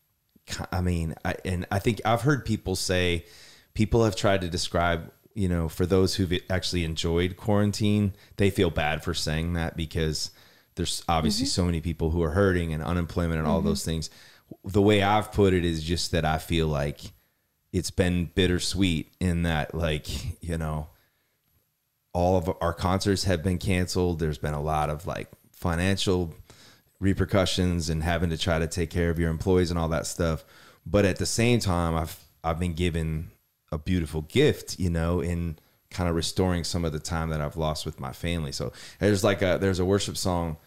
[0.72, 3.26] I mean, I, and I think I've heard people say
[3.74, 8.70] people have tried to describe, you know, for those who've actually enjoyed quarantine, they feel
[8.70, 10.32] bad for saying that because
[10.76, 11.62] there's obviously mm-hmm.
[11.62, 13.68] so many people who are hurting and unemployment and all mm-hmm.
[13.68, 14.10] those things.
[14.64, 17.02] The way I've put it is just that I feel like
[17.72, 20.88] it's been bittersweet in that, like, you know,
[22.14, 24.20] all of our concerts have been canceled.
[24.20, 26.34] There's been a lot of like financial
[27.00, 30.44] repercussions and having to try to take care of your employees and all that stuff.
[30.86, 33.32] But at the same time, I've I've been given
[33.72, 35.58] a beautiful gift, you know, in
[35.92, 38.52] kind of restoring some of the time that I've lost with my family.
[38.52, 40.58] So there's like a there's a worship song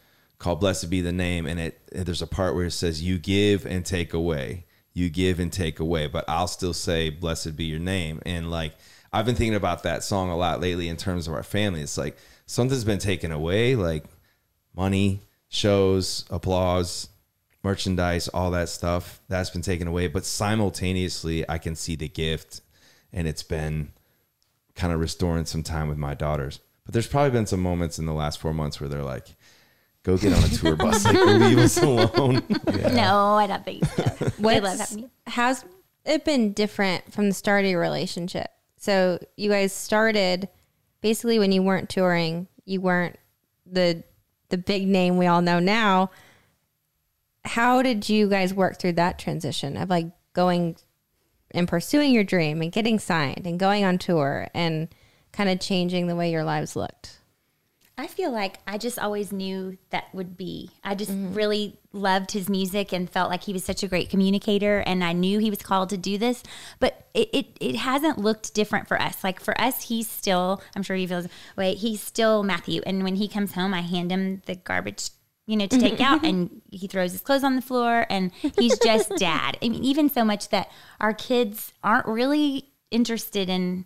[0.43, 3.65] called "Blessed Be the Name," and it there's a part where it says, "You give
[3.65, 7.79] and take away, you give and take away," but I'll still say, "Blessed be your
[7.79, 8.75] name." And like
[9.13, 11.81] I've been thinking about that song a lot lately in terms of our family.
[11.81, 14.05] It's like something's been taken away, like
[14.75, 17.09] money, shows, applause,
[17.63, 20.09] merchandise, all that stuff that's been taken away.
[20.09, 22.63] But simultaneously, I can see the gift,
[23.13, 23.93] and it's been
[24.75, 26.59] kind of restoring some time with my daughters.
[26.85, 29.37] But there's probably been some moments in the last four months where they're like,
[30.03, 32.43] "Go get on a tour bus, like leave us alone."
[32.93, 34.03] No, I don't think so.
[34.03, 35.11] they love What's, having you.
[35.27, 35.65] has
[36.05, 38.49] it been different from the start of your relationship?
[38.77, 40.49] So you guys started
[41.01, 43.17] basically when you weren't touring, you weren't
[43.67, 44.03] the
[44.49, 46.11] the big name we all know now.
[47.45, 50.77] How did you guys work through that transition of like going
[51.53, 54.89] and pursuing your dream and getting signed and going on tour and
[55.33, 57.19] kind of changing the way your lives looked?
[57.99, 60.71] I feel like I just always knew that would be.
[60.83, 61.35] I just mm-hmm.
[61.35, 65.13] really loved his music and felt like he was such a great communicator and I
[65.13, 66.43] knew he was called to do this.
[66.81, 69.23] But it, it, it hasn't looked different for us.
[69.23, 72.81] Like for us, he's still, I'm sure he feels, wait, he's still Matthew.
[72.87, 75.11] And when he comes home, I hand him the garbage,
[75.47, 78.79] you know, to take out and he throws his clothes on the floor and he's
[78.79, 79.59] just dad.
[79.63, 83.85] I mean, even so much that our kids aren't really interested in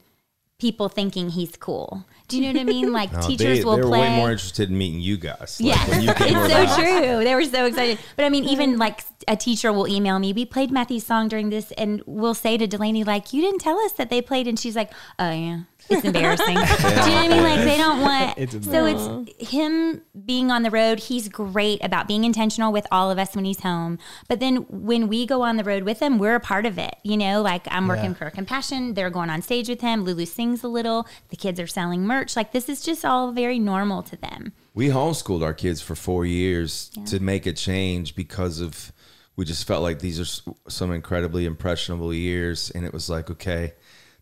[0.59, 2.05] people thinking he's cool.
[2.29, 2.93] Do you know what I mean?
[2.93, 4.01] Like No, teachers they, will they were play.
[4.01, 5.61] way more interested in meeting you guys.
[5.61, 6.77] Like, Yeah, when you came it's so house.
[6.77, 7.25] true.
[7.25, 7.99] They were so excited.
[8.17, 11.51] But I mean, even like a teacher will email me, we played Matthew's song during
[11.51, 14.49] this, and we'll say to Delaney, like, you didn't tell us that they played.
[14.49, 15.61] And she's like, oh, yeah.
[15.89, 16.55] It's embarrassing.
[16.57, 17.43] Do you know what I mean?
[17.43, 18.39] Like they don't want.
[18.39, 20.99] It's so it's him being on the road.
[20.99, 23.99] He's great about being intentional with all of us when he's home.
[24.29, 26.97] But then when we go on the road with him, we're a part of it.
[27.03, 28.15] You know, like I'm working Yeah.
[28.15, 28.95] for Compassion.
[28.95, 30.05] They're going on stage with him.
[30.05, 31.07] Lulu sings a little.
[31.29, 32.37] The kids are selling merch.
[32.37, 34.53] Like this is just all very normal to them.
[34.75, 38.93] We homeschooled our kids for four years to make a change because of
[39.37, 43.75] we just felt like these are some incredibly impressionable years, and it was like, okay,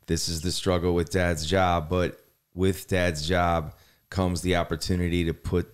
[0.07, 2.21] this is the struggle with dad's job, but
[2.55, 3.75] with dad's job
[4.11, 5.69] comes the opportunity to put,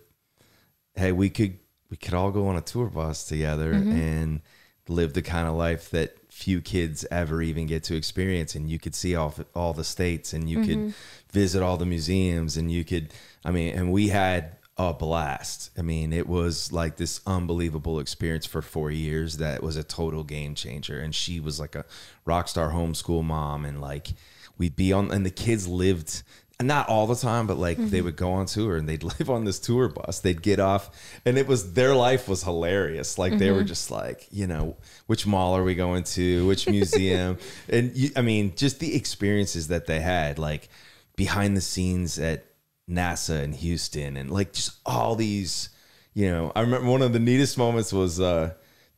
[0.95, 1.59] hey, we could
[1.91, 3.91] we could all go on a tour bus together mm-hmm.
[3.91, 4.41] and
[4.89, 8.55] live the kind of life that few kids ever even get to experience.
[8.55, 10.91] And you could see all all the states and you could mm-hmm.
[11.33, 13.13] visit all the museums and you could
[13.45, 14.57] I mean and we had
[14.89, 15.71] a blast.
[15.77, 20.25] I mean, it was like this unbelievable experience for 4 years that was a total
[20.25, 21.85] game changer and she was like a
[22.25, 24.09] rock star homeschool mom and like
[24.57, 26.23] we'd be on and the kids lived
[26.63, 28.05] not all the time, but like they mm-hmm.
[28.07, 30.21] would go on tour and they'd live on this tour bus.
[30.21, 30.91] They'd get off,
[31.25, 33.19] and it was their life was hilarious.
[33.19, 33.67] Like they were mm-hmm.
[33.67, 36.47] just like, you know, which mall are we going to?
[36.47, 37.39] Which museum?
[37.69, 40.69] and you, I mean, just the experiences that they had, like
[41.17, 42.45] behind the scenes at
[42.91, 45.71] NASA in Houston, and like just all these.
[46.13, 48.21] You know, I remember one of the neatest moments was.
[48.21, 48.53] uh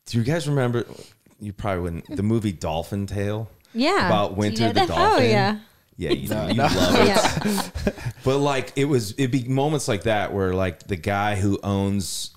[0.07, 0.87] Do you guys remember?
[1.39, 2.17] You probably wouldn't.
[2.17, 3.51] The movie Dolphin Tale.
[3.75, 4.07] Yeah.
[4.07, 4.89] About Winter know the that?
[4.89, 5.25] Dolphin.
[5.25, 5.59] Oh yeah.
[5.99, 7.07] Yeah, you, know, you love it.
[7.07, 7.93] Yeah.
[8.25, 12.31] But like it was, it'd be moments like that where like the guy who owns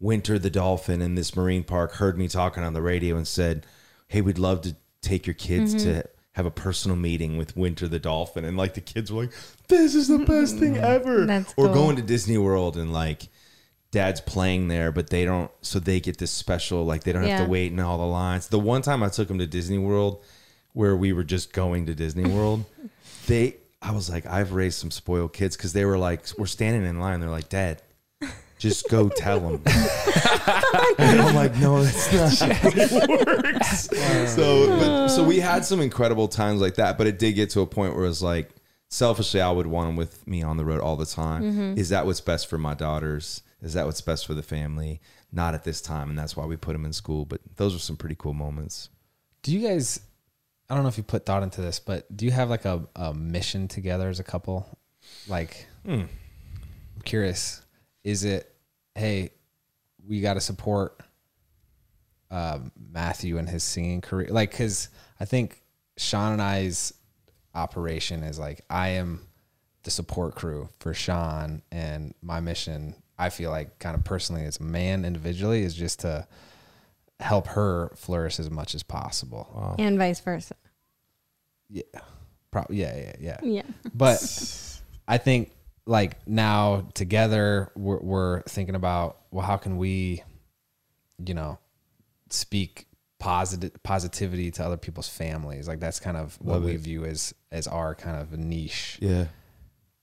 [0.00, 3.66] Winter the Dolphin in this marine park heard me talking on the radio and said,
[4.08, 5.84] "Hey, we'd love to take your kids Mm-hmm.
[5.84, 9.32] to have a personal meeting with Winter the Dolphin." And like the kids were like,
[9.68, 10.84] "This is the best thing mm-hmm.
[10.84, 11.74] ever." That's or cool.
[11.74, 13.28] going to Disney World and like
[13.90, 17.30] dad's playing there, but they don't, so they get this special like they don't have
[17.30, 17.44] Yeah.
[17.44, 18.48] to wait in all the lines.
[18.48, 20.22] The one time I took them to Disney World,
[20.72, 22.64] where we were just going to Disney World,
[23.26, 26.86] they I was like, I've raised some spoiled kids because they were like, we're standing
[26.86, 27.20] in line.
[27.20, 27.82] They're like, Dad,
[28.68, 29.62] just go tell them.
[30.98, 32.90] and I'm like, no, that's not how it
[33.26, 33.88] works.
[34.34, 37.60] so, but, so we had some incredible times like that, but it did get to
[37.60, 38.50] a point where it was like,
[38.88, 41.42] selfishly, I would want them with me on the road all the time.
[41.42, 41.78] Mm-hmm.
[41.78, 43.42] Is that what's best for my daughters?
[43.60, 45.00] Is that what's best for the family?
[45.32, 47.24] Not at this time, and that's why we put them in school.
[47.24, 48.88] But those are some pretty cool moments.
[49.42, 50.00] Do you guys?
[50.70, 52.86] I don't know if you put thought into this, but do you have like a,
[52.94, 54.78] a mission together as a couple?
[55.28, 55.92] like hmm.
[55.92, 57.62] I'm curious,
[58.04, 58.53] is it
[58.94, 59.30] hey,
[60.06, 61.00] we got to support
[62.30, 64.28] um, Matthew and his singing career?
[64.30, 64.88] Like, because
[65.20, 65.62] I think
[65.96, 66.92] Shawn and I's
[67.54, 69.20] operation is like I am
[69.84, 74.58] the support crew for Shawn, and my mission, I feel like, kind of personally as
[74.58, 76.26] a man individually, is just to
[77.20, 79.74] help her flourish as much as possible.
[79.78, 80.56] and vice versa.
[81.68, 81.82] Yeah,
[82.50, 82.80] probably.
[82.80, 83.38] Yeah, yeah, yeah.
[83.42, 83.62] Yeah.
[83.94, 85.52] But I think
[85.86, 90.22] like now together we're, we're thinking about well, how can we,
[91.24, 91.58] you know,
[92.30, 92.86] speak
[93.18, 95.68] positive positivity to other people's families?
[95.68, 96.80] Like that's kind of what Love we it.
[96.80, 98.98] view as as our kind of niche.
[99.00, 99.26] Yeah.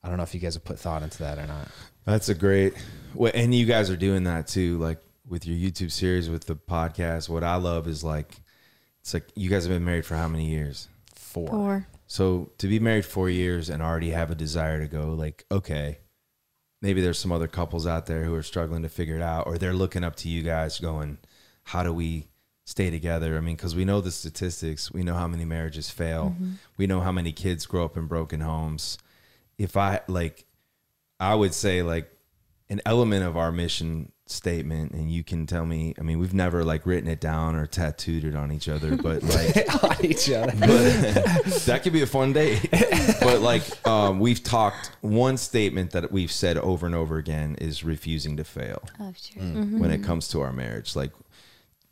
[0.04, 1.68] I don't know if you guys have put thought into that or not.
[2.06, 2.74] That's a great,
[3.14, 6.56] well, and you guys are doing that too, like with your YouTube series, with the
[6.56, 7.30] podcast.
[7.30, 8.42] What I love is like,
[9.02, 10.88] it's like you guys have been married for how many years?
[11.14, 11.50] Four.
[11.50, 15.46] Or So to be married four years and already have a desire to go, like,
[15.50, 16.00] okay,
[16.82, 19.58] maybe there's some other couples out there who are struggling to figure it out, or
[19.58, 21.20] they're looking up to you guys, going,
[21.64, 22.28] how do we
[22.66, 23.38] stay together?
[23.38, 26.56] I mean, because we know the statistics, we know how many marriages fail, mm-hmm.
[26.76, 28.98] we know how many kids grow up in broken homes.
[29.58, 30.44] If I like,
[31.18, 32.12] I would say like
[32.72, 35.94] an element of our mission statement, and you can tell me.
[36.00, 39.22] I mean, we've never like written it down or tattooed it on each other, but
[39.24, 40.54] like on each other.
[40.58, 42.60] but that could be a fun day.
[43.22, 47.84] but like um, we've talked, one statement that we've said over and over again is
[47.84, 49.44] refusing to fail Oh, sure.
[49.44, 49.56] Mm.
[49.56, 49.80] Mm-hmm.
[49.80, 50.96] when it comes to our marriage.
[50.96, 51.12] Like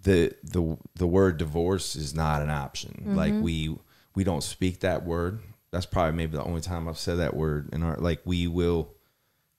[0.02, 3.16] the the the word divorce is not an option.
[3.18, 3.42] Like mm-hmm.
[3.42, 3.78] we
[4.16, 5.42] we don't speak that word.
[5.72, 8.94] That's probably maybe the only time I've said that word in our like we will.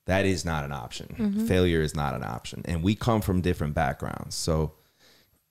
[0.06, 1.14] That is not an option.
[1.18, 1.46] Mm-hmm.
[1.46, 4.34] Failure is not an option, and we come from different backgrounds.
[4.34, 4.72] So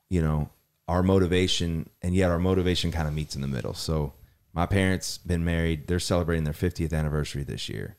[0.10, 0.50] you know
[0.88, 3.76] our motivation and yet our motivation kind of meets in the middle.
[3.76, 4.14] So
[4.54, 5.88] my parents been married.
[5.88, 7.96] They're celebrating their 50th anniversary this year.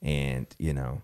[0.00, 1.02] And you know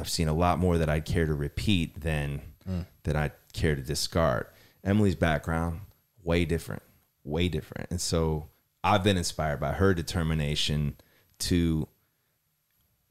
[0.00, 2.84] i've seen a lot more that i'd care to repeat than mm.
[3.04, 4.46] that i'd care to discard.
[4.82, 5.82] Emily's background
[6.24, 6.82] way different
[7.24, 7.88] way different.
[7.90, 8.48] And so
[8.82, 10.96] i've been inspired by her determination
[11.38, 11.86] to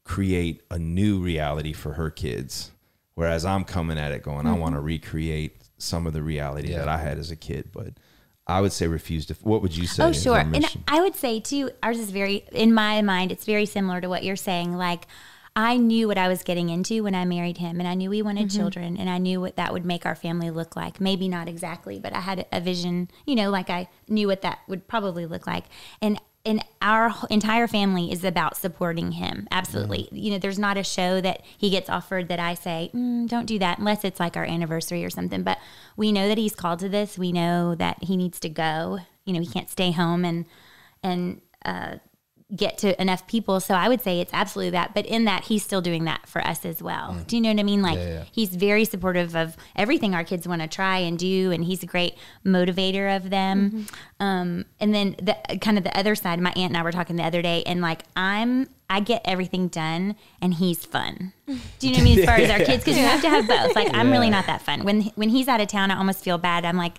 [0.03, 2.71] create a new reality for her kids
[3.15, 4.61] whereas i'm coming at it going i mm-hmm.
[4.61, 6.79] want to recreate some of the reality Yeah.
[6.79, 7.93] that i had as a kid but
[8.47, 10.37] i would say refuse to what would you say Oh, sure.
[10.37, 10.65] And?
[10.87, 14.23] I would say too, ours is very, in my mind, it's very similar to what
[14.23, 14.75] you're saying.
[14.75, 15.07] Like,
[15.55, 18.21] I knew what I was getting into when I married him, and I knew we
[18.21, 18.57] wanted mm-hmm.
[18.57, 21.01] children, and I knew what that would make our family look like.
[21.01, 24.59] Maybe not exactly, but I had a vision, you know, like I knew what that
[24.67, 25.65] would probably look like.
[26.01, 29.47] And and our entire family is about supporting him.
[29.51, 30.09] Absolutely.
[30.11, 33.45] You know, there's not a show that he gets offered that I say, mm, don't
[33.45, 35.43] do that unless it's like our anniversary or something.
[35.43, 35.59] But
[35.95, 37.17] we know that he's called to this.
[37.17, 38.99] We know that he needs to go.
[39.25, 40.45] You know, he can't stay home and
[41.03, 41.97] and uh,
[42.55, 43.59] get to enough people.
[43.59, 44.93] So I would say it's absolutely that.
[44.93, 47.17] But in that, he's still doing that for us as well.
[47.27, 47.81] Do you know what I mean?
[47.81, 48.23] Like Yeah, yeah.
[48.31, 51.85] he's very supportive of everything our kids want to try and do, and he's a
[51.85, 53.87] great motivator of them.
[54.19, 57.15] Um, and then the kind of the other side, my aunt and I were talking
[57.15, 58.69] the other day, and like I'm.
[58.89, 61.31] I get everything done, and he's fun.
[61.47, 61.53] Do
[61.87, 62.19] you know what I mean?
[62.19, 63.73] As far as our kids, because you have to have both.
[63.73, 64.83] Like I'm really not that fun.
[64.83, 66.65] When when he's out of town, I almost feel bad.
[66.65, 66.97] I'm like,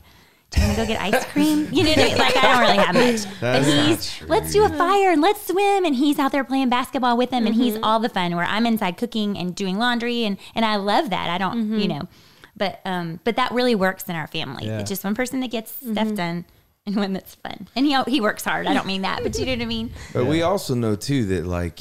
[0.52, 1.68] do you want to go get ice cream?
[1.72, 2.18] You know what I mean?
[2.18, 3.40] Like I don't really have much.
[3.40, 7.16] but he's let's do a fire and let's swim, and he's out there playing basketball
[7.16, 7.84] with them, and he's mm-hmm.
[7.84, 8.36] all the fun.
[8.36, 11.30] Where I'm inside cooking and doing laundry, and and I love that.
[11.30, 11.98] I don't, you mm-hmm.
[11.98, 12.08] know,
[12.56, 14.66] but um, but that really works in our family.
[14.66, 14.80] Yeah.
[14.80, 16.14] It's just one person that gets stuff mm-hmm.
[16.14, 16.44] done.
[16.84, 18.66] And one that's fun, and he he works hard.
[18.66, 19.92] I don't mean that, but you know what I mean.
[20.12, 21.80] But we also know too that like,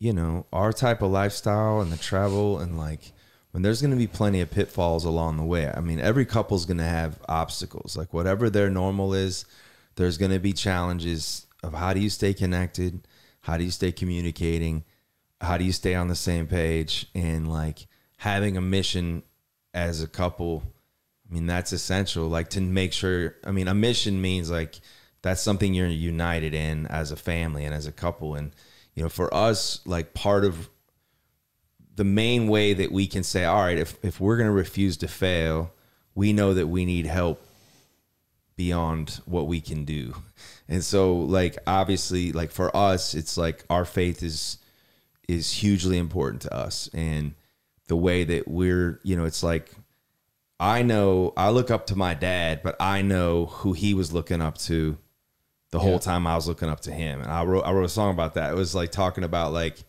[0.00, 3.12] you know, our type of lifestyle and the travel and like
[3.52, 5.70] when there's going to be plenty of pitfalls along the way.
[5.72, 7.96] I mean, every couple's going to have obstacles.
[7.96, 9.44] Like whatever their normal is,
[9.96, 13.06] there's going to be challenges of how do you stay connected?
[13.42, 14.84] How do you stay communicating?
[15.40, 17.86] How do you stay on the same page and like
[18.18, 19.22] having a mission
[19.74, 20.62] as a couple
[21.32, 22.28] I mean, that's essential.
[22.28, 23.36] Like to make sure.
[23.42, 24.78] I mean, a mission means like
[25.22, 28.34] that's something you're united in as a family and as a couple.
[28.34, 28.52] And
[28.94, 30.68] you know, for us, like part of
[31.96, 35.08] the main way that we can say, all right, if if we're gonna refuse to
[35.08, 35.72] fail,
[36.14, 37.44] we know that we need help
[38.56, 40.14] beyond what we can do.
[40.68, 44.58] And so, like obviously, like for us, it's like our faith is
[45.28, 47.34] is hugely important to us, and
[47.88, 49.70] the way that we're, you know, it's like
[50.58, 54.40] I know I look up to my dad, but I know who he was looking
[54.40, 54.96] up to
[55.72, 57.20] the whole time I was looking up to him.
[57.20, 58.52] And I wrote I wrote a song about that.
[58.52, 59.82] It was like talking about like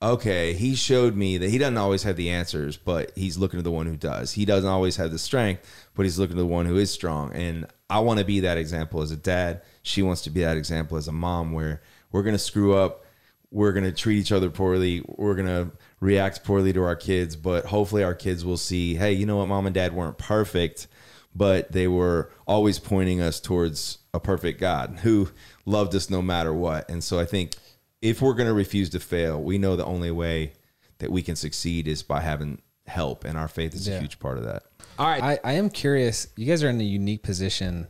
[0.00, 3.64] okay, he showed me that he doesn't always have the answers, but he's looking to
[3.64, 4.32] the one who does.
[4.32, 7.32] He doesn't always have the strength, but he's looking to the one who is strong.
[7.32, 9.62] And I want to be that example as a dad.
[9.82, 11.82] She wants to be that example as a mom where
[12.12, 13.04] we're going to screw up.
[13.50, 15.02] we're going to treat each other poorly.
[15.06, 19.12] We're going to react poorly to our kids, but hopefully our kids will see, hey,
[19.12, 19.48] you know what?
[19.48, 20.86] Mom and dad weren't perfect,
[21.34, 25.30] but they were always pointing us towards a perfect God who
[25.64, 26.88] loved us no matter what.
[26.90, 27.54] And so I think
[28.02, 30.52] if we're going to refuse to fail, we know the only way
[30.98, 33.24] that we can succeed is by having help.
[33.24, 33.96] And our faith is Yeah.
[33.96, 34.64] a huge part of that.
[34.98, 35.22] All right.
[35.22, 36.28] I, I am curious.
[36.36, 37.86] You guys are in a unique position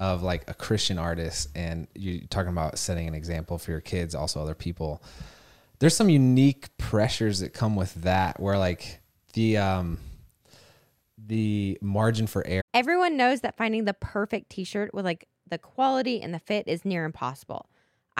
[0.00, 4.14] of like a Christian artist, and you're talking about setting an example for your kids,
[4.14, 5.02] also other people.
[5.80, 9.00] There's some unique pressures that come with that, where like
[9.34, 9.98] the um
[11.16, 12.62] the margin for error.
[12.74, 16.66] Everyone knows that finding the perfect t shirt with like the quality and the fit
[16.68, 17.68] is near impossible.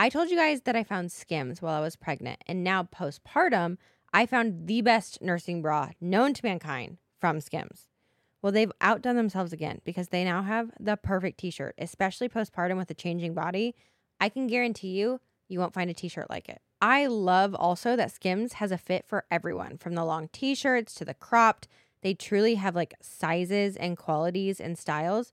[0.00, 3.78] I told you guys that I found Skims while I was pregnant, and now postpartum,
[4.14, 7.88] I found the best nursing bra known to mankind from Skims.
[8.40, 12.76] Well, they've outdone themselves again because they now have the perfect t shirt, especially postpartum
[12.76, 13.74] with a changing body.
[14.20, 16.60] I can guarantee you, you won't find a t shirt like it.
[16.80, 20.94] I love also that Skims has a fit for everyone from the long t shirts
[20.94, 21.66] to the cropped.
[22.02, 25.32] They truly have like sizes and qualities and styles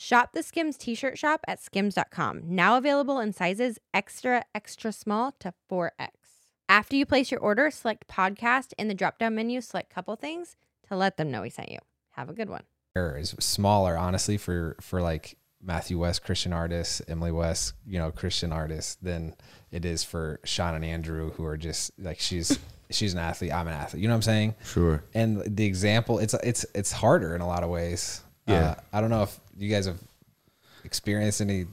[0.00, 2.42] Shop the Skims t-shirt shop at skims.com.
[2.44, 6.10] Now available in sizes extra extra small to 4X.
[6.68, 10.54] After you place your order, select podcast in the drop-down menu, select couple things
[10.88, 11.80] to let them know we sent you.
[12.10, 12.62] Have a good one.
[12.94, 18.52] is smaller, honestly, for for like Matthew West Christian artists, Emily West, you know, Christian
[18.52, 19.34] artists, than
[19.72, 22.56] it is for Shawn and Andrew, who are just like she's
[22.90, 24.00] she's an athlete, I'm an athlete.
[24.00, 24.54] You know what I'm saying?
[24.62, 25.02] Sure.
[25.12, 28.22] And the example, it's it's it's harder in a lot of ways.
[28.48, 28.70] Yeah.
[28.70, 29.98] Uh, I don't know if you guys have
[30.84, 31.66] experienced any.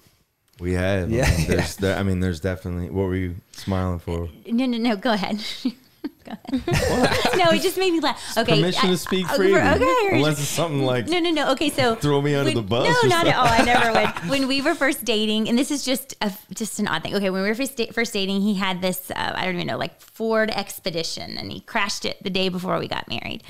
[0.59, 1.09] We have.
[1.11, 2.89] Yeah, I mean, there's, there, I mean, there's definitely.
[2.89, 4.29] What were you smiling for?
[4.47, 4.95] No, no, no.
[4.95, 5.37] Go ahead.
[5.63, 6.63] go ahead.
[7.37, 8.37] no, it just made me laugh.
[8.37, 8.55] Okay.
[8.61, 9.59] Permission I- to speak I- freely.
[9.59, 10.09] Okay.
[10.15, 11.51] Unless it's something like No, no, no.
[11.51, 13.47] Okay, so Throw me under when- the bus No, or not at all.
[13.47, 14.29] I never would.
[14.29, 17.15] When we were first dating, and this is just a just an odd thing.
[17.15, 19.67] Okay, when we were first, da- first dating, he had this uh, I don't even
[19.67, 23.43] know like Ford Expedition, and he crashed it the day before we got married.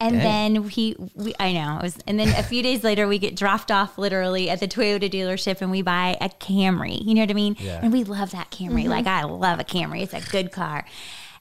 [0.00, 0.54] And Dang.
[0.54, 3.34] then he, we, I know, it was, and then a few days later, we get
[3.34, 7.04] dropped off literally at the Toyota dealership, and we buy a Camry.
[7.04, 7.56] You know what I mean?
[7.58, 7.80] Yeah.
[7.82, 8.82] And we love that Camry.
[8.82, 8.90] Mm-hmm.
[8.90, 10.02] Like I love a Camry.
[10.02, 10.84] It's a good car.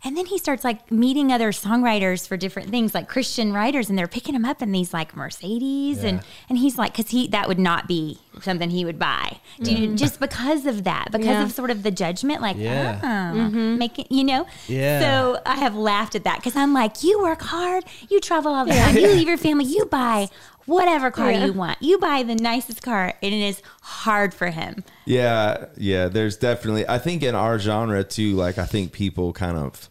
[0.08, 4.00] And then he starts like meeting other songwriters for different things, like Christian writers, and
[4.00, 7.50] they're picking him up in these like Mercedes, and and he's like, because he that
[7.50, 9.98] would not be something he would buy, Do you, mm.
[9.98, 11.44] just because of that, because Yeah.
[11.44, 13.00] of sort of the judgment, like, Yeah.
[13.04, 13.78] oh, mm-hmm.
[13.78, 15.00] making, you know, Yeah.
[15.02, 18.64] So I have laughed at that because I'm like, you work hard, you travel all
[18.66, 20.30] the time, you leave your family, you buy
[20.68, 21.46] whatever car Yeah.
[21.48, 24.84] you want, you buy the nicest car, and it is hard for him.
[25.06, 26.08] Yeah, yeah.
[26.08, 26.88] There's definitely.
[26.88, 28.36] I think in our genre too.
[28.36, 29.90] Like I think people kind of,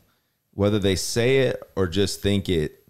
[0.57, 2.83] whether they say it or just think it,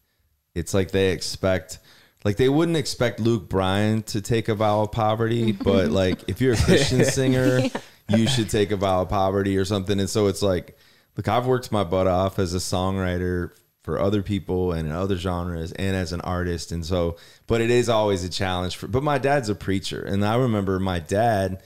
[0.54, 1.80] it's like they expect.
[2.24, 6.40] Like they wouldn't expect Luke Bryan to take a vow of poverty, but like if
[6.40, 7.60] you're a Christian singer,
[8.08, 10.00] you should take a vow of poverty or something.
[10.00, 10.78] And so it's like,
[11.16, 13.50] look, I've worked my butt off as a songwriter
[13.82, 16.70] for other people and in other genres and as an artist.
[16.70, 17.16] And so,
[17.48, 20.02] but it is always a challenge for, but my dad's a preacher.
[20.02, 21.62] And I remember my dad,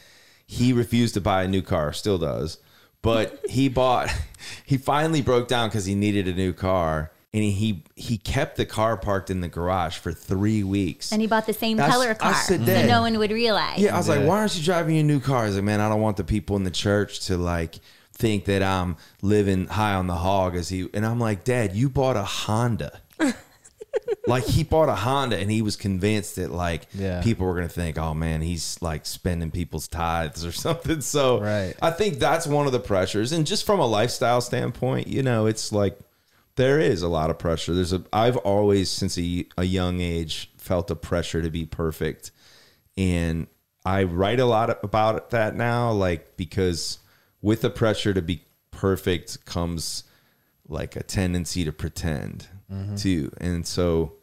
[0.46, 2.58] he refused to buy a new car, still does,
[3.02, 4.10] but he bought,
[4.64, 7.10] he finally broke down because he needed a new car.
[7.32, 11.12] And he he kept the car parked in the garage for three weeks.
[11.12, 12.86] And he bought the same That's- color I car, so said that.
[12.88, 13.78] no one would realize.
[13.78, 14.16] Yeah, I was Yeah.
[14.16, 15.46] like, why aren't you driving a new car?
[15.46, 17.78] He's like, man, I don't want the people in the church to like
[18.12, 21.88] think that I'm living high on the hog as he and I'm like, Dad, you
[21.88, 23.00] bought a Honda.
[24.26, 27.22] like he bought a Honda and he was convinced that like Yeah.
[27.22, 31.00] people were gonna think, oh man, he's like spending people's tithes or something.
[31.00, 31.74] So Right.
[31.82, 33.32] I think that's one of the pressures.
[33.32, 35.98] And just from a lifestyle standpoint, you know, it's like
[36.56, 37.74] there is a lot of pressure.
[37.74, 42.30] There's a I've always since a, a young age felt a pressure to be perfect.
[42.96, 43.46] And
[43.84, 46.98] I write a lot about that now like because
[47.40, 50.04] with the pressure to be perfect comes
[50.68, 52.96] like a tendency to pretend Mm-hmm.
[52.96, 53.32] too.
[53.40, 54.14] And so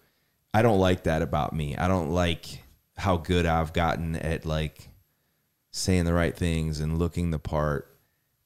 [0.54, 1.76] I don't like that about me.
[1.76, 2.64] I don't like
[2.98, 4.90] how good I've gotten at like
[5.72, 7.96] saying the right things and looking the part.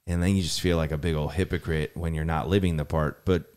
[0.07, 2.85] And then you just feel like a big old hypocrite when you're not living the
[2.85, 3.25] part.
[3.25, 3.53] But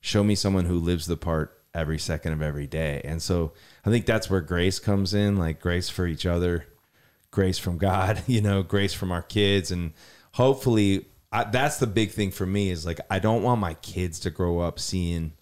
[0.00, 3.00] show me someone who lives the part every second of every day.
[3.04, 3.52] And so
[3.84, 6.66] I think that's where grace comes in, like grace for each other,
[7.30, 9.70] grace from God, you know, grace from our kids.
[9.70, 9.92] And
[10.32, 14.20] hopefully I, that's the big thing for me is like, I don't want my kids
[14.20, 15.32] to grow up seeing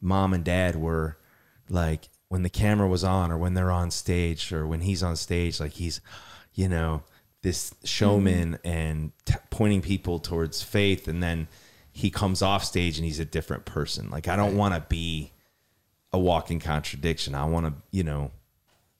[0.00, 1.16] mom and dad were
[1.68, 5.16] like when the camera was on or when they're on stage or when he's on
[5.16, 6.00] stage like he's
[6.54, 7.02] you know
[7.42, 8.68] this showman mm-hmm.
[8.68, 11.08] and t- pointing people towards faith.
[11.08, 11.48] And then
[11.92, 14.10] he comes off stage and he's a different person.
[14.10, 15.32] Like i don't want to be
[16.12, 17.34] a walking contradiction.
[17.34, 18.30] I want to you know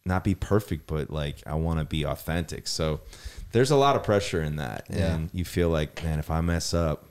[0.05, 2.67] not be perfect but like i want to be authentic.
[2.67, 3.01] So
[3.53, 4.87] there's a lot of pressure in that.
[4.89, 5.15] Yeah.
[5.15, 7.08] and you feel like man if i mess up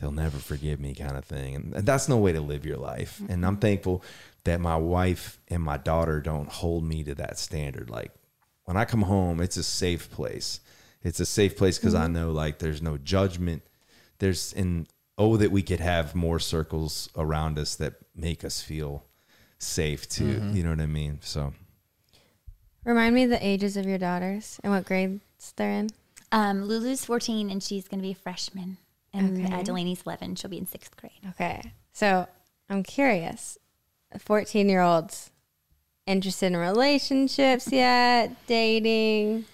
[0.00, 1.54] they'll never forgive me kind of thing.
[1.54, 3.20] And that's no way to live your life.
[3.28, 3.60] And i'm mm-hmm.
[3.60, 4.04] thankful
[4.44, 7.90] that my wife and my daughter don't hold me to that standard.
[7.90, 8.12] Like
[8.64, 10.60] when i come home it's a safe place.
[11.02, 12.14] It's a safe place because i mm-hmm.
[12.14, 13.62] know like there's no judgment.
[14.18, 14.86] There's and
[15.18, 19.04] oh that we could have more circles around us that make us feel
[19.58, 20.24] safe too.
[20.24, 20.56] Mm-hmm.
[20.56, 21.18] You know what i mean?
[21.22, 21.52] So.
[22.84, 25.20] Remind me the ages of your daughters and what grades
[25.56, 25.90] they're in.
[26.32, 28.78] Um, Lulu's 14 and she's going to be a freshman.
[29.12, 29.54] And Okay.
[29.54, 30.36] uh, Delaney's 11.
[30.36, 31.12] She'll be in sixth grade.
[31.30, 31.72] Okay.
[31.92, 32.26] So
[32.68, 33.58] I'm curious.
[34.18, 35.30] 14 year olds
[36.06, 38.34] interested in relationships yet?
[38.46, 39.44] Dating?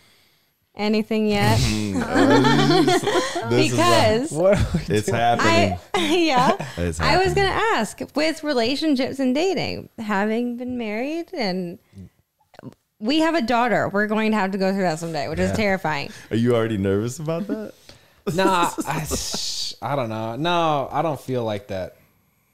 [0.75, 1.59] Anything yet?
[3.49, 4.31] because
[4.91, 6.57] it's happening I, yeah.
[6.77, 11.79] It's I was going to ask with relationships and dating, having been married and
[12.99, 13.89] we have a daughter.
[13.89, 16.11] We're going to have to go through that someday, which is terrifying.
[16.31, 17.73] are you already nervous about that
[18.35, 19.07] no, I,
[19.83, 20.37] I don't know.
[20.37, 21.97] No, I don't feel like that,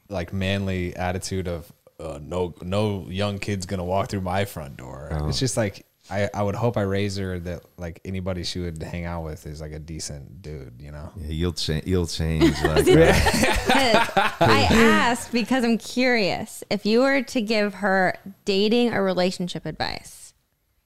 [0.08, 5.08] like manly attitude of uh, no, no young kid's gonna walk through my front door.
[5.28, 8.82] It's just like I, I would hope I raise her that like anybody she would
[8.82, 11.10] hang out with is like a decent dude, you know.
[11.16, 11.86] Yeah, you'll change.
[11.86, 12.54] You'll change.
[12.62, 14.36] Like that.
[14.40, 16.64] I asked because I'm curious.
[16.70, 20.34] If you were to give her dating or relationship advice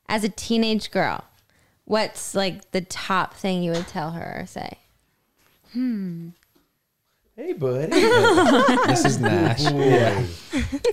[0.09, 1.24] as a teenage girl,
[1.87, 4.78] what's like the top thing you would tell her or say?
[7.34, 7.93] hey, buddy.
[8.87, 9.62] This is Nash.
[9.62, 10.24] yeah.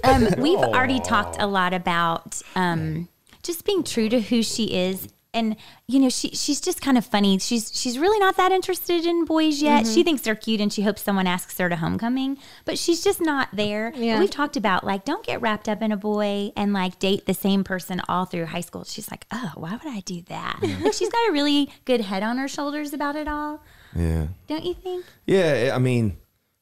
[0.03, 3.07] Um, we've already talked a lot about um,
[3.43, 5.07] just being true to who she is.
[5.33, 5.55] And
[5.87, 7.39] you know, she she's just kind of funny.
[7.39, 9.85] She's she's really not that interested in boys yet.
[9.85, 10.03] She mm-hmm.
[10.03, 13.49] thinks they're cute and she hopes someone asks her to homecoming, but she's just not
[13.53, 13.91] there.
[13.95, 14.19] Yeah.
[14.19, 17.33] We've talked about like don't get wrapped up in a boy and like date the
[17.33, 18.83] same person all through high school.
[18.83, 22.23] She's like, "Oh, why would I do that?" like she's got a really good head
[22.23, 23.63] on her shoulders about it all.
[23.95, 24.27] Yeah.
[24.47, 25.05] Don't you think?
[25.25, 25.71] Yeah.
[25.73, 26.17] I mean,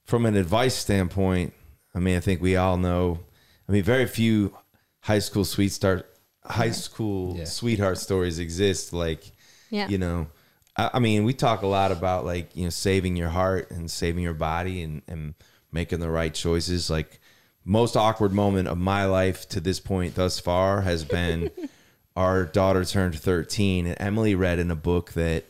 [0.06, 1.54] from an advice standpoint,
[1.94, 3.20] I mean, I think we all know.
[3.68, 4.56] I mean, very few
[5.02, 6.11] high school sweet start,
[6.44, 7.46] high school Yeah.
[7.46, 8.94] sweetheart stories exist.
[8.94, 9.32] Like,
[9.70, 9.88] Yeah.
[9.88, 10.28] you know,
[10.76, 13.90] I, I mean, we talk a lot about like you know saving your heart and
[13.90, 15.34] saving your body and and
[15.72, 16.90] making the right choices.
[16.90, 17.20] Like,
[17.64, 21.52] most awkward moment of my life to this point thus far has been
[22.16, 25.46] our daughter turned 13 and Emily read in a book that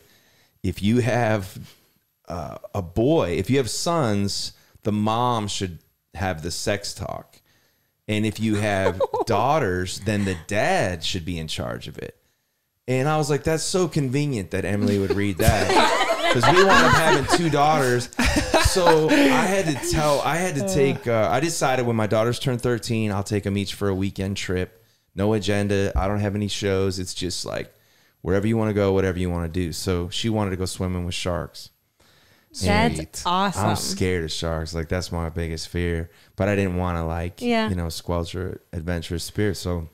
[0.62, 1.58] if you have
[2.28, 4.52] uh, a boy, if you have sons,
[4.84, 5.78] the mom should
[6.14, 7.31] have the sex talk.
[8.08, 12.16] And if you have daughters, then the dad should be in charge of it.
[12.88, 16.08] And I was like, that's so convenient that Emily would read that.
[16.32, 18.08] Because we wound up having two daughters.
[18.70, 19.12] So I
[19.44, 23.12] had to tell, I had to take, uh, I decided when my daughters turn 13,
[23.12, 24.82] I'll take them each for a weekend trip.
[25.14, 25.92] No agenda.
[25.94, 26.98] I don't have any shows.
[26.98, 27.70] It's just like
[28.22, 29.72] wherever you want to go, whatever you want to do.
[29.72, 31.68] So she wanted to go swimming with sharks.
[32.60, 33.22] That's Sweet.
[33.24, 33.66] awesome.
[33.70, 34.74] I'm scared of sharks.
[34.74, 36.10] Like that's my biggest fear.
[36.36, 37.68] But I didn't want to like Yeah.
[37.68, 39.56] you know squelch her adventurous spirit.
[39.56, 39.88] So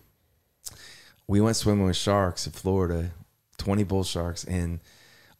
[1.27, 3.11] we went swimming with sharks in Florida,
[3.59, 4.81] 20 bull sharks, and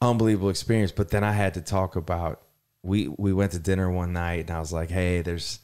[0.01, 0.93] unbelievable experience.
[0.93, 2.43] But then I had to talk about
[2.83, 5.59] we we went to dinner one night and I was like, hey, there's,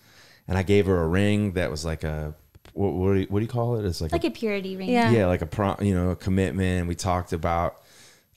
[0.49, 2.35] and I gave her a ring that was like a
[2.73, 3.85] what what do you, what do you call it?
[3.85, 4.89] It's like, Like a a purity ring.
[4.89, 5.11] Yeah.
[5.11, 6.89] yeah, like a prom, you know, a commitment.
[6.89, 7.81] We talked about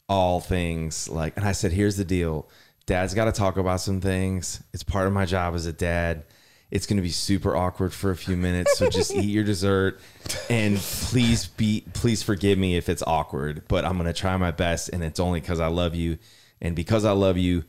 [0.09, 2.47] all things like, and I said, here's the deal.
[2.87, 4.63] Dad's got to talk about some things.
[4.73, 6.23] It's part of my job as a dad.
[6.71, 8.77] It's going to be super awkward for a few minutes.
[8.77, 9.99] So just eat your dessert
[10.49, 14.51] and please be, please forgive me if it's awkward, but I'm going to try my
[14.51, 14.89] best.
[14.89, 16.17] And it's only because I love you.
[16.61, 17.65] And because I love you,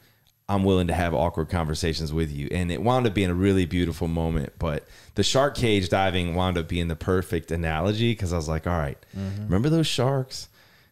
[0.49, 2.49] I'm willing to have awkward conversations with you.
[2.51, 4.53] And it wound up being a really beautiful moment.
[4.59, 8.67] But the shark cage diving wound up being the perfect analogy because I was like,
[8.67, 9.45] all right, mm-hmm.
[9.45, 10.49] remember those sharks?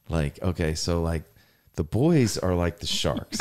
[0.08, 1.22] Like, okay, so like
[1.76, 3.38] the boys are like the sharks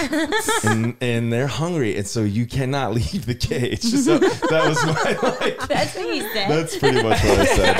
[0.65, 1.95] and, and they're hungry.
[1.97, 3.81] And so you cannot leave the cage.
[3.81, 6.49] So that was my like, That's what you said.
[6.49, 7.77] that's pretty much what I said.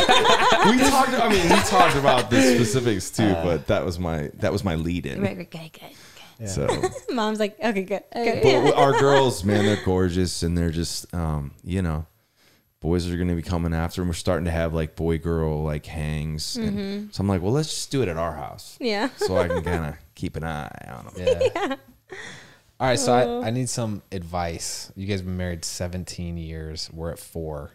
[0.72, 4.54] We talked, I mean, we talked about the specifics too, but that was my, that
[4.54, 5.22] was my lead in.
[5.22, 5.82] Right, right, good, good.
[6.40, 6.50] good.
[6.50, 6.68] So.
[7.14, 8.04] Mom's like, okay, good.
[8.14, 8.64] good.
[8.64, 12.06] But our girls, man, they're gorgeous and they're just, um, you know,
[12.80, 14.08] boys are going to be coming after them.
[14.08, 16.56] We're starting to have like boy girl like hangs.
[16.56, 19.10] And so I'm like, well, let's just do it at our house Yeah.
[19.18, 21.14] so I can kind of keep an eye on them.
[21.18, 21.76] Yeah.
[22.80, 23.42] All right, so I, oh.
[23.42, 24.92] I need some advice.
[24.96, 26.90] You guys have been married 17 years.
[26.92, 27.72] We're at four.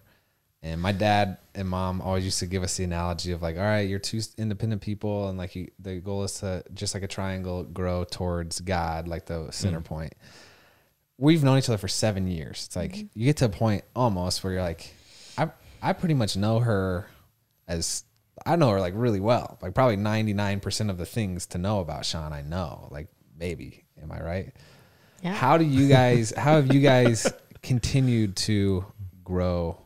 [0.62, 3.62] And my dad and mom always used to give us the analogy of like, all
[3.62, 7.08] right, you're two independent people, and like you, the goal is to just like a
[7.08, 9.84] triangle grow towards God, like the center mm.
[9.84, 10.14] point.
[11.16, 12.64] We've known each other for seven years.
[12.66, 13.06] It's like mm-hmm.
[13.18, 14.92] you get to a point almost where you're like,
[15.38, 15.48] I
[15.80, 17.06] I pretty much know her
[17.66, 18.04] as
[18.46, 19.58] I know her like really well.
[19.60, 22.88] Like probably ninety nine percent of the things to know about Shawn, I know.
[22.90, 24.52] Like maybe, am I right?
[25.22, 25.34] Yeah.
[25.34, 26.32] How do you guys?
[26.36, 27.30] how have you guys
[27.62, 28.84] continued to
[29.22, 29.78] grow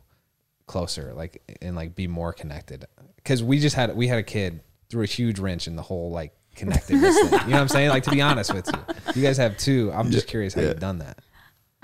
[0.67, 2.87] closer, like and like be more connected?
[3.17, 6.11] Because we just had we had a kid threw a huge wrench in the whole
[6.11, 7.33] like connectedness thing.
[7.33, 7.89] You know what I'm saying?
[7.89, 9.91] Like to be honest with you, you guys have two.
[9.93, 11.19] I'm just curious how you've done that.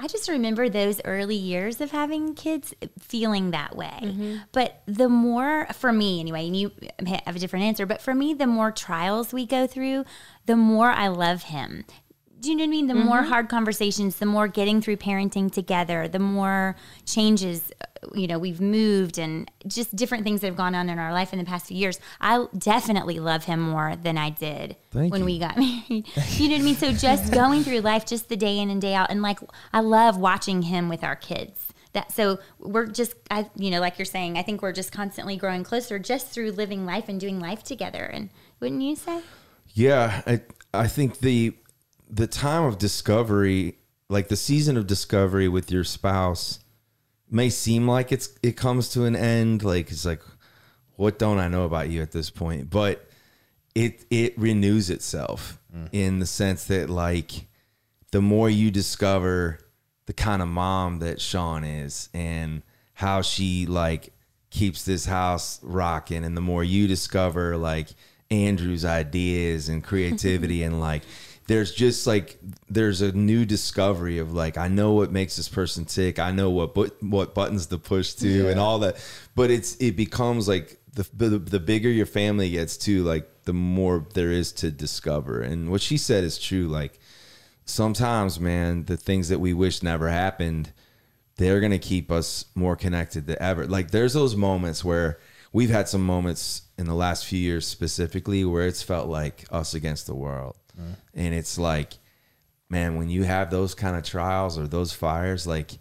[0.00, 3.98] I just remember those early years of having kids feeling that way.
[4.02, 4.36] Mm-hmm.
[4.52, 6.72] But the more, for me anyway, and you
[7.24, 10.06] have a different answer, but for me, the more trials we go through,
[10.46, 11.84] the more I love him.
[12.40, 12.86] Do you know what I mean?
[12.86, 16.74] The more hard conversations, the more getting through parenting together, the more
[17.04, 20.98] changes, uh, you know, we've moved and just different things that have gone on in
[20.98, 22.00] our life in the past few years.
[22.18, 25.26] I definitely love him more than I did Thank when you.
[25.26, 25.84] we got married.
[25.88, 26.76] You know what I mean?
[26.76, 29.38] So just going through life, just the day in and day out, and like
[29.72, 31.66] I love watching him with our kids.
[31.92, 35.36] That so we're just, I you know, like you're saying, I think we're just constantly
[35.36, 38.04] growing closer just through living life and doing life together.
[38.04, 38.30] And
[38.60, 39.20] wouldn't you say?
[39.74, 40.40] Yeah, I
[40.72, 41.54] I think the
[42.10, 46.58] the time of discovery, like the season of discovery with your spouse,
[47.30, 49.62] may seem like it's it comes to an end.
[49.62, 50.22] Like it's like,
[50.96, 52.70] what don't I know about you at this point?
[52.70, 53.08] But
[53.74, 55.88] it it renews itself mm.
[55.92, 57.46] in the sense that like
[58.10, 59.58] the more you discover
[60.06, 62.62] the kind of mom that Shawn is and
[62.94, 64.12] how she like
[64.50, 67.88] keeps this house rocking and the more you discover like
[68.30, 71.02] Andrew's ideas and creativity and like
[71.50, 72.38] there's just like
[72.68, 76.50] there's a new discovery of like I know what makes this person tick I know
[76.50, 78.96] what but what buttons to push to and all that
[79.34, 83.52] but it's it becomes like the, the the bigger your family gets too like the
[83.52, 86.98] more there is to discover and what she said is true like
[87.70, 90.72] sometimes, man, the things that we wish never happened,
[91.36, 93.66] they're going to keep us more connected than ever.
[93.66, 95.18] Like there's those moments where
[95.52, 99.72] we've had some moments in the last few years specifically where it's felt like us
[99.74, 100.56] against the world.
[101.14, 101.94] And it's like,
[102.68, 105.72] man, when you have those kind of trials or those fires, like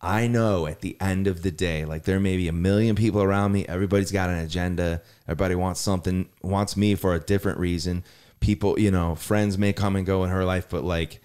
[0.00, 3.22] I know at the end of the day, like there may be a million people
[3.22, 3.64] around me.
[3.66, 5.00] Everybody's got an agenda.
[5.26, 8.04] Everybody wants something, wants me for a different reason.
[8.40, 11.20] People, you know, friends may come and go in her life, but like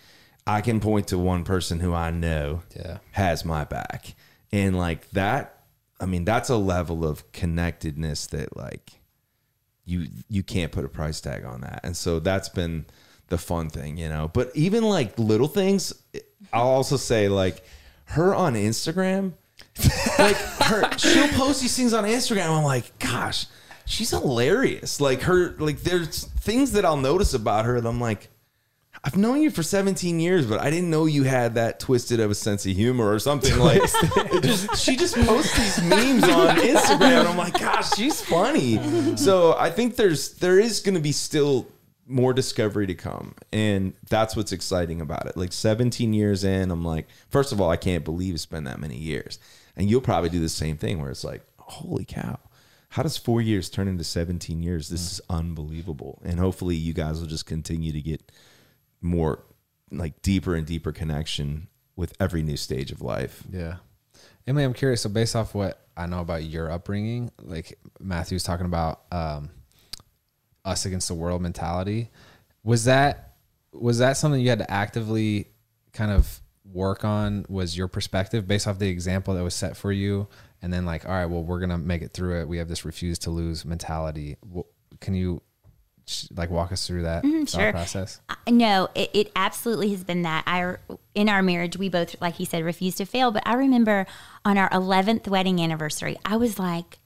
[0.48, 3.00] I can point to one person who I know Yeah.
[3.12, 4.16] has my back.
[4.54, 5.64] And like that,
[6.00, 8.94] I mean, that's a level of connectedness that like
[9.86, 11.82] you you can't put a price tag on that.
[11.84, 12.86] And so that's been
[13.30, 14.30] the fun thing, you know.
[14.34, 15.94] But even like little things,
[16.52, 17.64] I'll also say like
[18.06, 19.34] her on Instagram,
[20.18, 22.50] like her she'll post these things on Instagram.
[22.58, 23.46] I'm like, gosh,
[23.86, 25.00] she's hilarious.
[25.00, 28.30] Like her like there's things that I'll notice about her that I'm like,
[29.04, 32.32] I've known you for 17 years, but I didn't know you had that twisted of
[32.32, 33.82] a sense of humor or something like.
[34.42, 39.16] just, she just posts these memes on Instagram, and I'm like, gosh, she's funny.
[39.16, 41.68] So I think there's there is going to be still
[42.10, 45.38] more discovery to come, and that's what's exciting about it.
[45.38, 48.80] Like 17 years in, I'm like, first of all, I can't believe it's been that
[48.80, 49.40] many years,
[49.78, 52.40] and you'll probably do the same thing where it's like, holy cow.
[52.90, 54.90] How does four years turn into 17 years?
[54.90, 56.20] This is unbelievable.
[56.26, 58.32] And hopefully, you guys will just continue to get
[59.02, 59.44] more
[59.92, 63.44] like deeper and deeper connection with every new stage of life.
[63.52, 63.76] Yeah.
[64.48, 65.02] Emily, I'm curious.
[65.02, 69.52] So, based off what I know about your upbringing, like Matthew's talking about um,
[70.66, 72.10] us against the world mentality,
[72.64, 73.34] was that
[73.72, 75.48] was that something you had to actively
[75.94, 76.42] kind of
[76.72, 77.46] work on?
[77.50, 80.28] Was your perspective based off the example that was set for you,
[80.62, 82.48] and then like, all right, well, we're gonna make it through it.
[82.48, 84.38] We have this refuse to lose mentality.
[85.00, 85.42] Can you
[86.36, 87.72] like walk us through that Mm-hmm, sure.
[87.72, 88.20] process?
[88.30, 90.44] I- No, it, it absolutely has been that.
[90.48, 90.76] I
[91.14, 93.32] in our marriage, we both, like he said, refused to fail.
[93.32, 94.08] But I remember
[94.44, 96.99] on our eleventh wedding anniversary, I was like,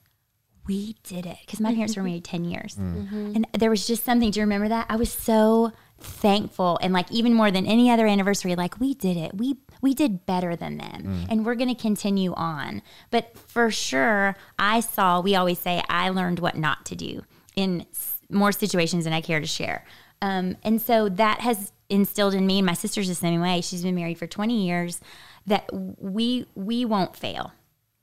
[0.68, 3.08] "We did it," because my parents were married ten years, mm.
[3.08, 3.32] mm-hmm.
[3.36, 4.32] and there was just something.
[4.32, 4.86] Do you remember that?
[4.90, 9.18] I was so thankful, and like even more than any other anniversary, like we did
[9.18, 9.36] it.
[9.36, 11.26] We we did better than them, mm.
[11.30, 12.82] and we're going to continue on.
[13.12, 15.20] But for sure, I saw.
[15.20, 17.24] We always say, I learned what not to do
[17.56, 17.86] in
[18.30, 19.86] more situations than I care to share.
[20.22, 23.62] Um, and so that has instilled in me, and my sister's the same way.
[23.62, 25.02] She's been married for 20 years.
[25.46, 27.52] That we we won't fail.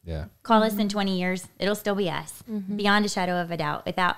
[0.05, 0.27] Yeah.
[0.43, 2.77] Call us in 20 years, it'll still be us, mm-hmm.
[2.77, 3.85] beyond a shadow of a doubt.
[3.85, 4.17] Without,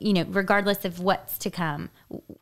[0.00, 1.90] you know, regardless of what's to come,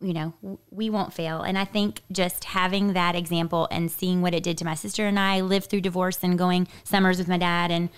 [0.01, 1.43] you know, we won't fail.
[1.43, 5.07] And I think just having that example and seeing what it did to my sister
[5.07, 7.91] and I live through divorce and going summers with my dad and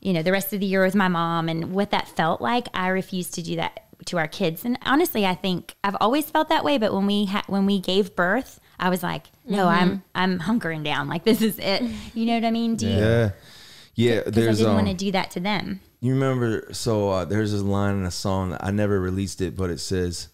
[0.00, 2.68] you know, the rest of the year with my mom and what that felt like,
[2.74, 4.64] I refused to do that to our kids.
[4.64, 6.76] And honestly, I think I've always felt that way.
[6.76, 9.98] But when we had when we gave birth, I was like, no, I'm mm-hmm.
[10.14, 11.08] I'm hunkering down.
[11.08, 11.82] Like this is it.
[12.14, 12.76] You know what I mean?
[12.76, 13.32] Do you?
[13.94, 14.14] Yeah.
[14.14, 15.80] Yeah, Because I didn't um, want to do that to them.
[16.00, 16.68] You remember?
[16.72, 18.56] So uh, there's this line in a song.
[18.60, 20.28] I never released it, but it says,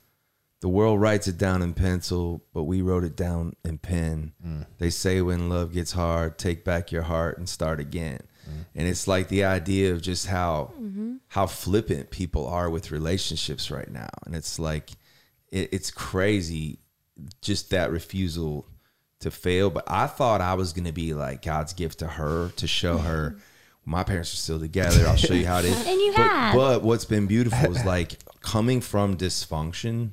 [0.61, 4.33] "The world writes it down in pencil, but we wrote it down in pen."
[4.79, 8.21] They say when love gets hard, take back your heart and start again.
[8.75, 10.73] And it's like the idea of just how
[11.29, 14.91] how flippant people are with relationships right now, and it's like
[15.53, 16.81] it, it's crazy,
[17.43, 18.67] just that refusal
[19.21, 19.71] to fail.
[19.71, 23.37] But I thought I was gonna be like God's gift to her to show her
[23.85, 25.07] my parents are still together.
[25.07, 25.77] I'll show you how it is.
[25.87, 26.55] And you but, have.
[26.55, 30.11] But what's been beautiful is like coming from dysfunction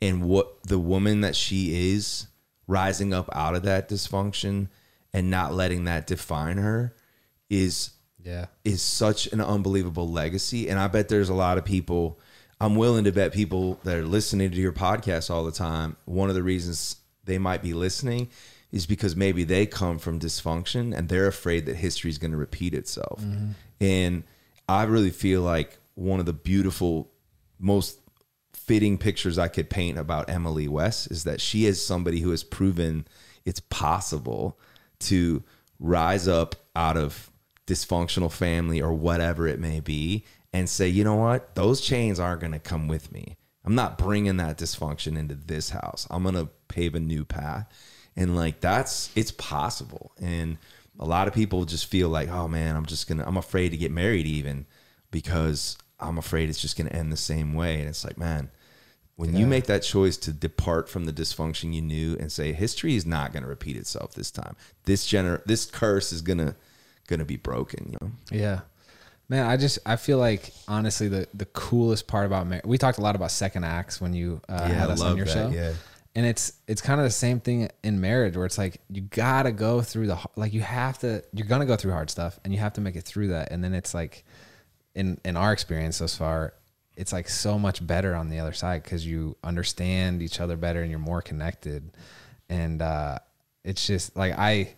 [0.00, 2.26] and what the woman that she is
[2.66, 4.68] rising up out of that dysfunction
[5.12, 6.94] and not letting that define her
[7.48, 7.90] is
[8.22, 8.46] Yeah.
[8.64, 10.68] is such an unbelievable legacy.
[10.68, 12.18] And I bet there's a lot of people,
[12.60, 16.28] I'm willing to bet people that are listening to your podcast all the time, one
[16.28, 18.28] of the reasons they might be listening
[18.72, 22.36] is because maybe they come from dysfunction and they're afraid that history is going to
[22.36, 23.20] repeat itself.
[23.20, 23.50] Mm-hmm.
[23.80, 24.24] And
[24.68, 27.10] I really feel like one of the beautiful,
[27.58, 28.00] most
[28.52, 32.42] fitting pictures I could paint about Emily West is that she is somebody who has
[32.42, 33.06] proven
[33.44, 34.58] it's possible
[34.98, 35.44] to
[35.78, 37.30] rise up out of
[37.66, 42.40] dysfunctional family or whatever it may be and say, you know what, those chains aren't
[42.40, 43.36] going to come with me.
[43.64, 46.06] I'm not bringing that dysfunction into this house.
[46.10, 47.68] I'm going to pave a new path.
[48.16, 50.12] And like that's it's possible.
[50.20, 50.58] And
[50.98, 53.76] a lot of people just feel like, oh man, I'm just to I'm afraid to
[53.76, 54.66] get married even
[55.10, 57.80] because I'm afraid it's just to end the same way.
[57.80, 58.50] And it's like, man,
[59.16, 62.96] when you make that choice to depart from the dysfunction you knew and say history
[62.96, 64.56] is not to repeat itself this time.
[64.84, 66.38] This gener this curse is going
[67.18, 68.12] to be broken, you know.
[68.30, 68.60] Yeah.
[69.28, 72.64] Man, I just I feel like honestly the the coolest part about marriage.
[72.64, 75.26] We talked a lot about second acts when you uh, Yeah, had us on your
[75.26, 75.48] that, show.
[75.50, 75.72] yeah.
[76.16, 79.52] And it's it's kind of the same thing in marriage where it's like you gotta
[79.52, 82.58] go through the like you have to you're gonna go through hard stuff and you
[82.58, 84.24] have to make it through that and then it's like
[84.94, 86.54] in in our experience thus far
[86.96, 90.80] it's like so much better on the other side because you understand each other better
[90.80, 91.90] and you're more connected
[92.48, 93.18] and uh
[93.62, 94.74] it's just like I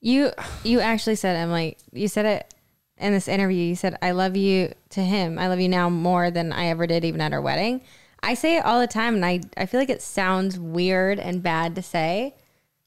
[0.00, 0.32] You
[0.64, 2.54] you actually said i'm like you said it
[3.00, 3.64] in this interview.
[3.64, 5.38] You said I love you to him.
[5.38, 7.80] I love you now more than I ever did even at our wedding.
[8.22, 11.42] I say it all the time and I I feel like it sounds weird and
[11.42, 12.34] bad to say,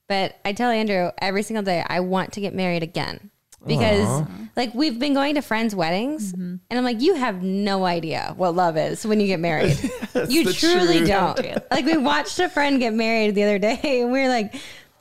[0.08, 3.30] but I tell Andrew every single day I want to get married again.
[3.66, 4.28] Because
[4.58, 8.56] like we've been going to friends' weddings and I'm like, you have no idea what
[8.56, 9.78] love is when you get married.
[10.28, 11.08] you truly truth.
[11.08, 11.72] don't.
[11.72, 14.54] like we watched a friend get married the other day and we were like,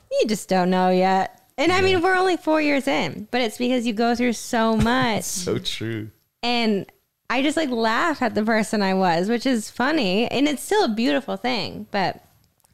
[0.09, 1.41] you just don't know yet.
[1.57, 4.77] And I mean, we're only four years in, but it's because you go through so
[4.91, 5.23] much.
[5.23, 6.09] So true.
[6.41, 6.85] and
[7.33, 10.27] I just like laugh at the person I was, which is funny.
[10.27, 12.23] And it's still a beautiful thing, but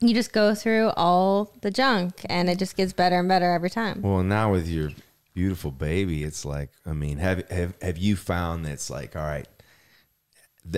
[0.02, 3.70] you just go through all the junk and it just gets better and better every
[3.70, 4.02] time.
[4.02, 4.92] Well, now with your
[5.34, 9.48] beautiful baby, it's like, I mean, have have have you found that's like, all right.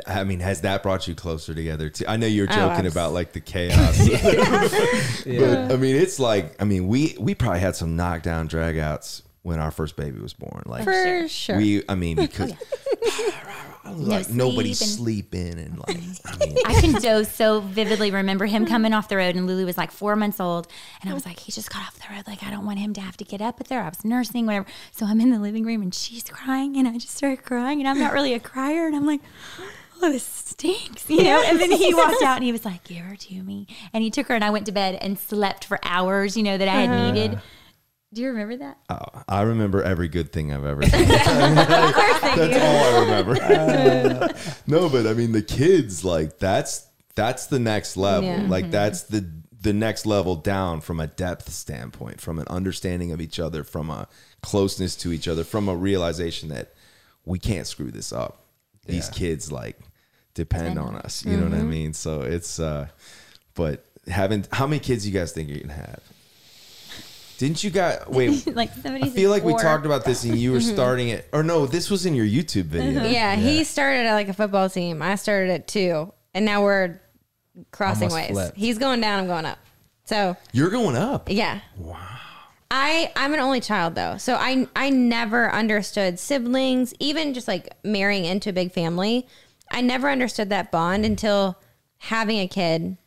[0.07, 2.05] I mean, has that brought you closer together too?
[2.07, 3.97] I know you're Oh, joking abs- about like the chaos,
[5.25, 9.59] but I mean, it's like, I mean, we we probably had some knockdown dragouts when
[9.59, 10.63] our first baby was born.
[10.65, 11.57] Like, For sure.
[11.57, 12.53] we, I mean, oh, because
[13.85, 15.53] like nobody's sleeping.
[15.53, 18.71] sleeping and like, I mean, I can so so vividly remember him mm-hmm.
[18.71, 20.67] coming off the road, and Lulu was like four months old,
[21.01, 22.23] and I was like, he just got off the road.
[22.27, 24.45] Like I don't want him to have to get up with there I was nursing,
[24.45, 24.65] whatever.
[24.91, 27.87] So I'm in the living room, and she's crying, and I just started crying, and
[27.87, 29.21] I'm not really a crier, and I'm like.
[30.03, 31.43] Oh, this stinks, you know.
[31.45, 34.09] And then he walked out and he was like, "Give her to me," and he
[34.09, 36.71] took her, and I went to bed and slept for hours, you know, that I
[36.71, 37.11] had uh-huh.
[37.11, 37.39] needed.
[38.13, 38.77] Do you remember that?
[38.89, 41.01] Oh, I remember every good thing I've ever done.
[41.57, 42.47] of course I do.
[42.47, 43.37] That's all I remember.
[43.51, 44.27] Uh,
[44.67, 48.29] no, but I mean the kids like that's that's the next level.
[48.29, 48.45] Yeah.
[48.47, 48.71] Like mm-hmm.
[48.71, 49.29] that's the
[49.61, 53.89] the next level down from a depth standpoint, from an understanding of each other, from
[53.89, 54.07] a
[54.41, 56.73] closeness to each other, from a realization that
[57.25, 58.45] we can't screw this up.
[58.85, 59.79] These kids like
[60.33, 61.23] depend on us.
[61.25, 61.69] You know what I mm-hmm.
[61.69, 61.93] mean?
[61.93, 62.87] So it's uh
[63.53, 66.01] but having how many kids you guys think you're gonna have?
[67.41, 70.51] Didn't you got wait like somebody I feel like we talked about this and you
[70.51, 70.75] were mm-hmm.
[70.75, 73.01] starting it or no, this was in your YouTube video.
[73.01, 73.11] Mm-hmm.
[73.11, 75.01] Yeah, he started at like a football team.
[75.01, 77.01] I started at two, and now we're
[77.71, 78.29] crossing Almost ways.
[78.29, 78.57] flipped.
[78.57, 79.57] He's going down, I'm going up.
[80.05, 81.29] So You're going up.
[81.31, 81.61] yeah.
[81.77, 81.97] Wow.
[82.69, 87.69] I I'm an only child though, so I I never understood siblings, even just like
[87.83, 89.25] marrying into a big family.
[89.71, 91.57] I never understood that bond until
[91.97, 92.97] having a kid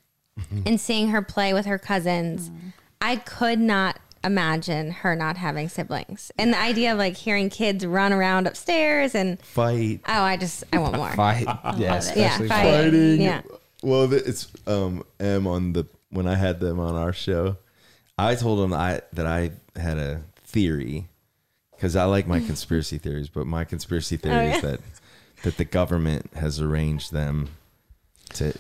[0.41, 0.63] mm-hmm.
[0.67, 2.51] and seeing her play with her cousins.
[2.51, 2.73] Mm.
[3.01, 6.33] I could not imagine her not having siblings.
[6.39, 10.01] And the idea of like hearing kids run around upstairs and Fight.
[10.07, 11.13] oh, I just I want more.
[11.17, 11.47] Fight.
[11.65, 12.63] Yeah, Yeah, especially fight.
[12.65, 12.85] fight.
[12.85, 13.21] fighting.
[13.21, 13.43] Yeah.
[13.83, 17.57] Well, it's um M on the when I had them on our show,
[18.17, 21.09] I told them I that I had a theory
[21.73, 24.81] because I like my conspiracy theories, but my conspiracy theory is that
[25.43, 27.49] that the government has arranged them
[28.35, 28.53] to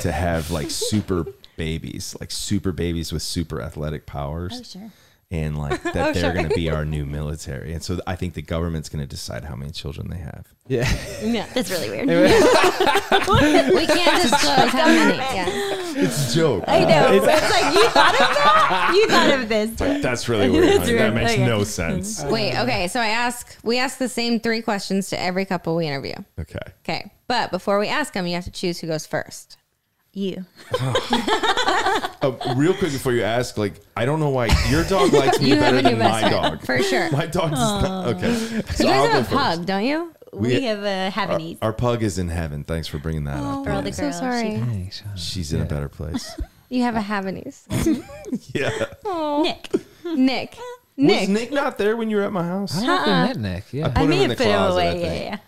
[0.00, 4.52] to have like super babies, like super babies with super athletic powers.
[4.58, 4.90] Oh, sure.
[5.32, 8.42] And like that they're going to be our new military, and so I think the
[8.42, 10.46] government's going to decide how many children they have.
[10.68, 10.86] Yeah.
[11.22, 11.46] Yeah.
[11.54, 12.06] That's really weird.
[13.72, 15.16] We can't disclose how many.
[15.16, 15.46] Yeah.
[15.96, 16.64] It's a joke.
[16.66, 17.12] I know.
[17.12, 18.92] It's, like you thought of that.
[18.94, 20.02] You thought of this.
[20.02, 20.64] That's really weird.
[20.64, 20.92] That's honey.
[20.98, 21.46] That makes Okay.
[21.46, 22.22] no sense.
[22.30, 22.88] Wait, okay.
[22.88, 26.14] So I ask we ask the same three questions to every couple we interview.
[26.38, 26.58] Okay.
[26.84, 27.10] Okay.
[27.26, 29.56] But before we ask them, you have to choose who goes first.
[30.12, 30.44] You.
[32.22, 35.48] Uh, real quick before you ask, like, I don't know why your dog likes me
[35.48, 36.64] You better than my friend, dog.
[36.64, 37.10] for sure.
[37.12, 38.06] My dog not.
[38.14, 38.34] Okay.
[38.76, 39.30] So You I'll guys have a first.
[39.32, 40.12] pug, don't you?
[40.32, 41.58] We, We- have a Our, Havanese.
[41.62, 42.62] our pug is in heaven.
[42.62, 43.64] Thanks for bringing that up.
[43.64, 43.80] For all Yeah.
[43.82, 44.18] the So girls.
[44.18, 44.90] sorry.
[45.16, 46.40] She's in a better place.
[46.68, 47.64] You have a Havanese.
[48.54, 48.70] yeah.
[49.42, 49.68] Nick.
[50.04, 50.50] Nick.
[50.54, 50.58] Was
[50.96, 51.28] Nick.
[51.28, 52.76] Nick not there when you were at my house?
[52.80, 53.64] I don't know if we met Nick.
[53.64, 53.88] I Yeah.
[53.88, 55.00] put I him may in have the put him closet, I away.
[55.00, 55.24] Yeah, think.
[55.24, 55.38] yeah.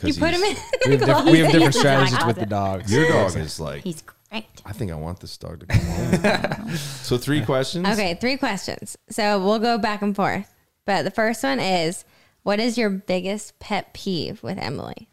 [0.00, 0.90] 'Cause You put him he's- in.
[0.90, 1.80] We have, diff- we have different Yeah.
[1.80, 2.92] strategies with the dogs.
[2.92, 4.44] Your dog is like, He's great.
[4.66, 6.76] I think I want this dog to come home.
[7.02, 7.86] so three questions.
[7.86, 8.96] Okay, three questions.
[9.08, 10.52] So we'll go back and forth.
[10.86, 12.04] But the first one is
[12.42, 15.08] what is your biggest pet peeve with Emily?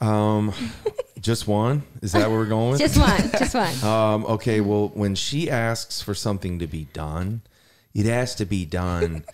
[0.00, 0.52] Um,
[1.20, 1.84] just one.
[2.02, 2.80] Is that what we're going with?
[2.80, 3.30] Just one.
[3.38, 3.74] Just one.
[3.84, 7.42] Um, okay, well, when she asks for something to be done,
[7.94, 9.24] it has to be done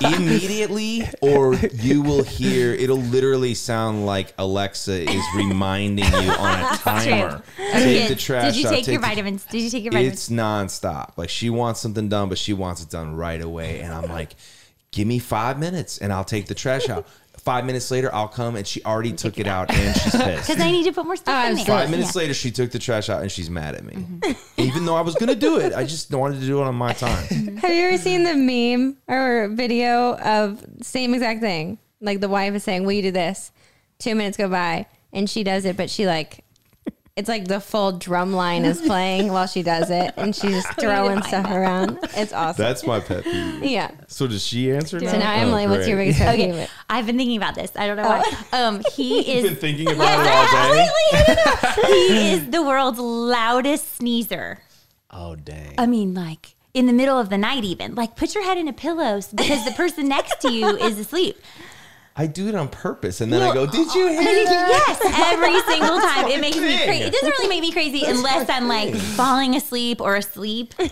[0.00, 6.76] immediately, or you will hear it'll literally sound like Alexa is reminding you on a
[6.76, 7.42] timer.
[7.56, 8.52] Take the trash out.
[8.52, 9.44] Did you out, take your the- vitamins?
[9.46, 10.14] Did you take your vitamins?
[10.14, 11.16] It's nonstop.
[11.16, 13.80] Like she wants something done, but she wants it done right away.
[13.80, 14.34] And I'm like,
[14.90, 17.06] give me five minutes and I'll take the trash out.
[17.44, 20.46] Five minutes later, I'll come and she already took it out and she's pissed.
[20.48, 21.64] Because I need to put more stuff Oh, in there.
[21.66, 22.20] Five minutes Yeah.
[22.20, 23.94] later, she took the trash out and she's mad at me.
[23.94, 24.60] Mm-hmm.
[24.60, 26.92] Even though I was gonna do it, I just wanted to do it on my
[26.92, 27.24] time.
[27.26, 27.56] Mm-hmm.
[27.56, 31.78] Have you ever seen the meme or video of same exact thing?
[32.00, 33.50] Like the wife is saying, "Will you do this?"
[33.98, 36.44] Two minutes go by and she does it, but she like,
[37.14, 40.72] it's like the full drum line is playing while she does it, and she's just
[40.80, 41.56] throwing stuff that.
[41.56, 41.98] around.
[42.16, 42.62] It's awesome.
[42.62, 43.64] That's my pet peeve.
[43.64, 43.90] yeah.
[44.08, 45.10] So does she answer now?
[45.12, 46.12] So now, Emily, what's your great.
[46.16, 46.66] biggest pet Okay.
[46.88, 47.70] I've been thinking about this.
[47.76, 48.22] I don't know why.
[48.52, 50.88] Um, he You've been is thinking about it all day.
[51.74, 52.16] completely.
[52.16, 54.58] he is the world's loudest sneezer.
[55.10, 55.74] Oh dang.
[55.78, 58.68] I mean, like in the middle of the night, even like put your head in
[58.68, 61.36] a pillow because the person next to you is asleep.
[62.14, 65.58] I do it on purpose, and then I go, "Did you hear that?" Yes, every
[65.62, 66.28] single time.
[66.28, 67.04] It makes me crazy.
[67.04, 70.74] It doesn't really make me crazy unless I'm like falling asleep or asleep.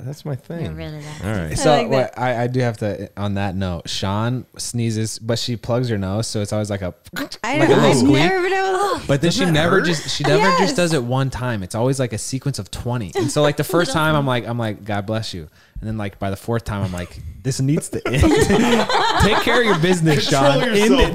[0.00, 0.64] That's my thing.
[0.64, 1.24] You're really that.
[1.24, 1.58] All right.
[1.58, 3.88] So like what, I, I do have to on that note.
[3.88, 6.94] Shawn sneezes, but she plugs her nose, so it's always like a.
[7.42, 7.78] I Like don't.
[7.78, 8.12] a little I've squeak.
[8.12, 9.00] never been able.
[9.00, 9.86] To, But then she never hurt?
[9.86, 10.60] just she never Yes.
[10.60, 11.62] just does it one time.
[11.62, 13.12] It's always like a sequence of twenty.
[13.16, 15.48] And so like the first time I'm like I'm like God bless you,
[15.80, 18.20] and then like by the fourth time I'm like this needs to end.
[19.22, 20.60] Take care of your business, Shawn.
[20.60, 21.14] Control End it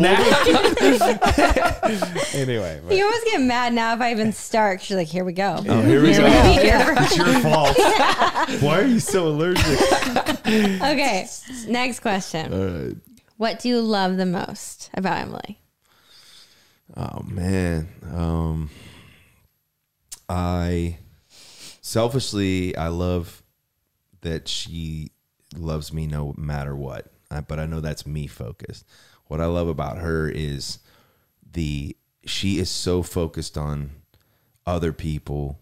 [0.82, 1.22] yourself,
[2.34, 2.34] now.
[2.34, 4.82] anyway, but- you almost get mad now if I even start.
[4.82, 6.22] She's like, "Here we go." Oh, here we go.
[6.22, 6.26] go.
[7.04, 7.78] It's your fault.
[8.64, 9.64] Why are you so allergic?
[10.48, 11.28] Okay.
[11.68, 12.52] Next question.
[12.52, 12.94] Uh,
[13.38, 15.60] What do you love the most about Emily?
[16.98, 17.90] Oh man.
[18.12, 18.72] Um
[20.28, 20.98] I
[21.82, 23.44] selfishly I love
[24.22, 25.12] that she
[25.58, 27.12] loves me no matter what.
[27.30, 28.86] I, but I know that's me focused.
[29.28, 30.80] What I love about her is
[31.52, 31.96] the
[32.26, 33.92] she is so focused on
[34.66, 35.60] other people.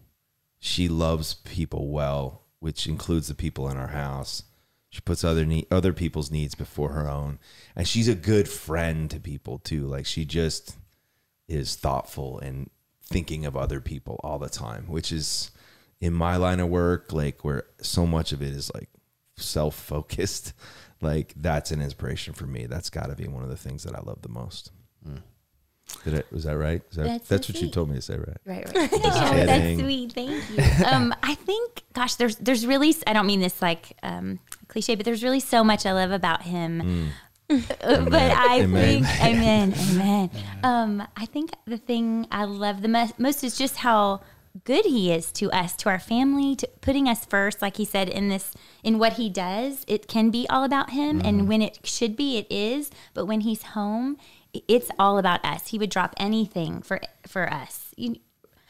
[0.58, 4.44] She loves people well, which includes the people in our house.
[4.90, 7.38] She puts other need, other people's needs before her own,
[7.74, 9.86] and she's a good friend to people too.
[9.86, 10.76] Like she just
[11.48, 12.70] is thoughtful and
[13.04, 15.50] thinking of other people all the time, which is
[16.00, 18.88] in my line of work, like where so much of it is like
[19.36, 20.52] self focused.
[21.02, 22.66] Like that's an inspiration for me.
[22.66, 24.70] That's got to be one of the things that I love the most.
[26.04, 26.26] Did it?
[26.32, 26.82] Was that right?
[26.90, 28.36] Is that, That's that's so what you told me to say, right?
[28.44, 28.90] Right, right.
[28.90, 30.12] Just Oh, that's sweet.
[30.12, 30.84] Thank you.
[30.86, 35.04] Um, I think, gosh, there's there's really I don't mean this like um, cliche, but
[35.04, 37.10] there's really so much I love about him.
[37.50, 37.58] Uh,
[38.04, 39.02] but I Amen.
[39.04, 40.30] think, amen, amen.
[40.62, 44.22] Um, I think the thing I love the most, most is just how
[44.64, 47.62] good he is to us, to our family, to putting us first.
[47.62, 51.20] Like he said in this, in what he does, it can be all about him,
[51.24, 51.48] and mm-hmm.
[51.48, 52.90] when it should be, it is.
[53.14, 54.18] But when he's home,
[54.68, 55.68] it's all about us.
[55.68, 57.94] He would drop anything for for us.
[57.96, 58.16] You,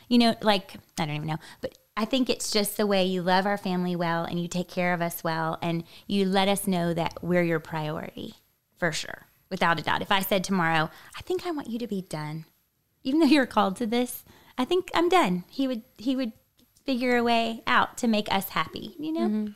[0.08, 3.22] you know, like I don't even know, but I think it's just the way you
[3.22, 6.66] love our family well and you take care of us well and you let us
[6.66, 8.34] know that we're your priority
[8.78, 10.02] for sure, without a doubt.
[10.02, 12.46] If I said tomorrow, I think I want you to be done,
[13.04, 14.24] even though you're called to this,
[14.58, 15.44] I think I'm done.
[15.48, 16.32] He would he would
[16.84, 19.20] figure a way out to make us happy, you know?
[19.20, 19.46] Mm-hmm.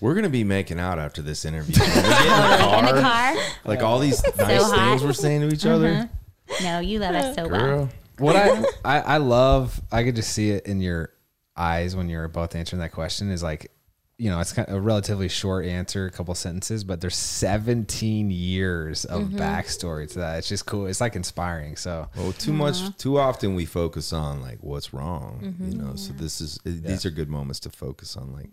[0.00, 1.74] We're gonna be making out after this interview.
[1.80, 3.36] We get in the In the car, car?
[3.64, 4.74] like all these nice hot.
[4.74, 5.88] things we're saying to each other.
[5.88, 6.62] Uh-huh.
[6.62, 7.88] No, you love us so well.
[8.18, 11.10] What I, I I love I could just see it in your
[11.56, 13.70] eyes when you're both answering that question is like
[14.18, 18.30] you know it's kind of a relatively short answer a couple sentences but there's 17
[18.30, 19.38] years of mm-hmm.
[19.38, 22.90] backstory to that it's just cool it's like inspiring so well, too much, uh-huh.
[22.98, 25.94] too often we focus on like what's wrong, you know.
[25.94, 26.22] So mm-hmm.
[26.22, 28.32] this is these are good moments to focus on.
[28.32, 28.50] Like,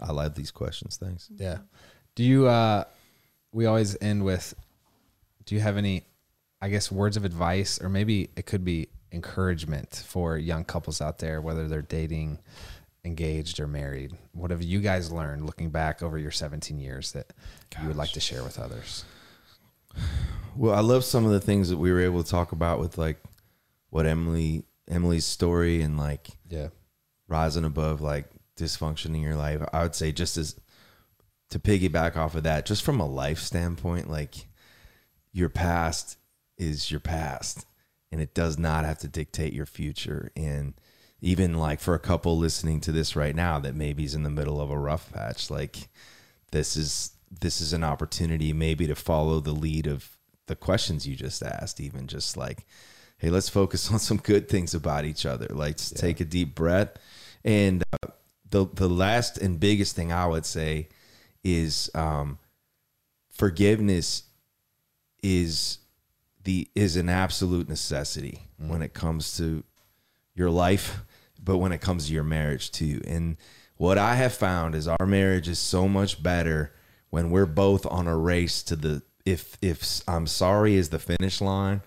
[0.00, 0.96] I love these questions.
[0.96, 1.28] Thanks.
[1.36, 1.58] yeah
[2.14, 2.84] do you uh
[3.52, 4.54] we always end with
[5.44, 6.02] do you have any
[6.60, 11.18] i guess words of advice or maybe it could be encouragement for young couples out
[11.18, 12.38] there whether they're dating
[13.08, 17.32] engaged or married what have you guys learned looking back over your 17 years that
[17.80, 19.04] you would like to share with others
[20.56, 22.98] Well, I love some of the things that we were able to talk about with
[22.98, 23.22] like
[23.90, 26.68] what Emily Emily's story and like yeah
[27.28, 29.62] rising above like dysfunction in your life.
[29.72, 30.56] I would say just as
[31.50, 34.46] to piggyback off of that, just from a life standpoint, like
[35.32, 36.16] your past
[36.56, 37.64] is your past
[38.10, 40.32] and it does not have to dictate your future.
[40.36, 40.74] And
[41.20, 44.30] even like for a couple listening to this right now that maybe is in the
[44.30, 45.88] middle of a rough patch, like
[46.52, 50.16] this is this is an opportunity maybe to follow the lead of
[50.46, 52.66] the questions you just asked, even just like,
[53.18, 55.48] hey, let's focus on some good things about each other.
[55.50, 56.90] Like, just take a deep breath.
[57.44, 58.08] And uh,
[58.50, 60.88] the the last and biggest thing I would say
[61.44, 62.38] is um,
[63.30, 64.24] forgiveness
[65.22, 65.78] is
[66.44, 69.62] the is an absolute necessity when it comes to
[70.34, 71.00] your life,
[71.48, 73.00] but when it comes to your marriage too.
[73.06, 73.38] And
[73.78, 76.74] what I have found is our marriage is so much better
[77.08, 81.40] when we're both on a race to the if if I'm sorry is the finish
[81.40, 81.80] line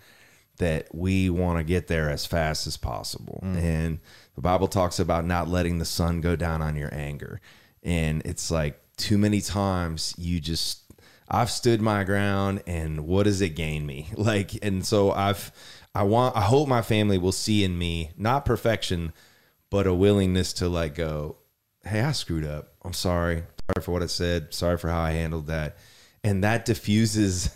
[0.57, 3.39] that we want to get there as fast as possible.
[3.43, 3.61] Mm.
[3.61, 3.99] And
[4.33, 7.39] the Bible talks about not letting the sun go down on your anger.
[7.83, 10.91] And it's like too many times you just
[11.29, 14.09] I've stood my ground and what does it gain me?
[14.17, 15.51] Like and so I've
[15.93, 19.13] I want I hope my family will see in me not perfection
[19.71, 21.37] but a willingness to like go,
[21.83, 22.73] "Hey, I screwed up.
[22.85, 23.43] I'm sorry.
[23.73, 24.53] Sorry for what I said.
[24.53, 25.77] Sorry for how I handled that."
[26.23, 27.49] And that diffuses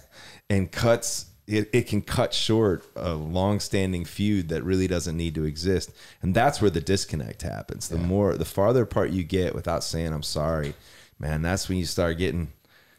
[0.50, 5.44] and cuts it, it can cut short a long-standing feud that really doesn't need to
[5.44, 5.92] exist
[6.24, 10.12] and that's where the disconnect happens the more the farther apart you get without saying
[10.12, 10.74] i'm sorry
[11.20, 12.52] man that's when you start getting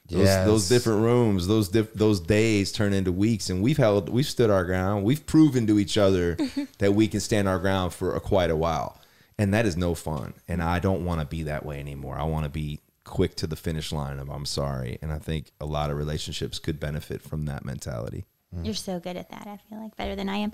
[0.08, 0.46] those, Yes.
[0.46, 4.50] those different rooms those diff, those days turn into weeks and we've held we've stood
[4.50, 6.36] our ground we've proven to each other
[6.78, 9.00] that we can stand our ground for a, quite a while
[9.38, 12.22] and that is no fun and i don't want to be that way anymore i
[12.22, 15.66] want to be quick to the finish line of i'm sorry and i think a
[15.66, 18.24] lot of relationships could benefit from that mentality
[18.62, 19.46] You're so good at that.
[19.46, 20.52] I feel like better than I am.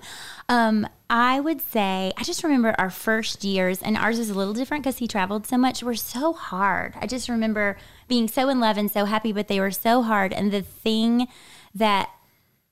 [0.49, 4.53] Um, I would say I just remember our first years, and ours is a little
[4.53, 5.83] different because he traveled so much.
[5.83, 6.95] Were so hard.
[6.99, 7.77] I just remember
[8.07, 10.33] being so in love and so happy, but they were so hard.
[10.33, 11.27] And the thing
[11.75, 12.09] that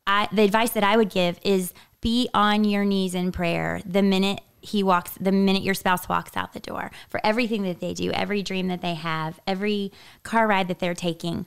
[0.05, 4.01] I, the advice that I would give is be on your knees in prayer the
[4.01, 7.93] minute he walks, the minute your spouse walks out the door for everything that they
[7.93, 9.91] do, every dream that they have, every
[10.23, 11.45] car ride that they're taking.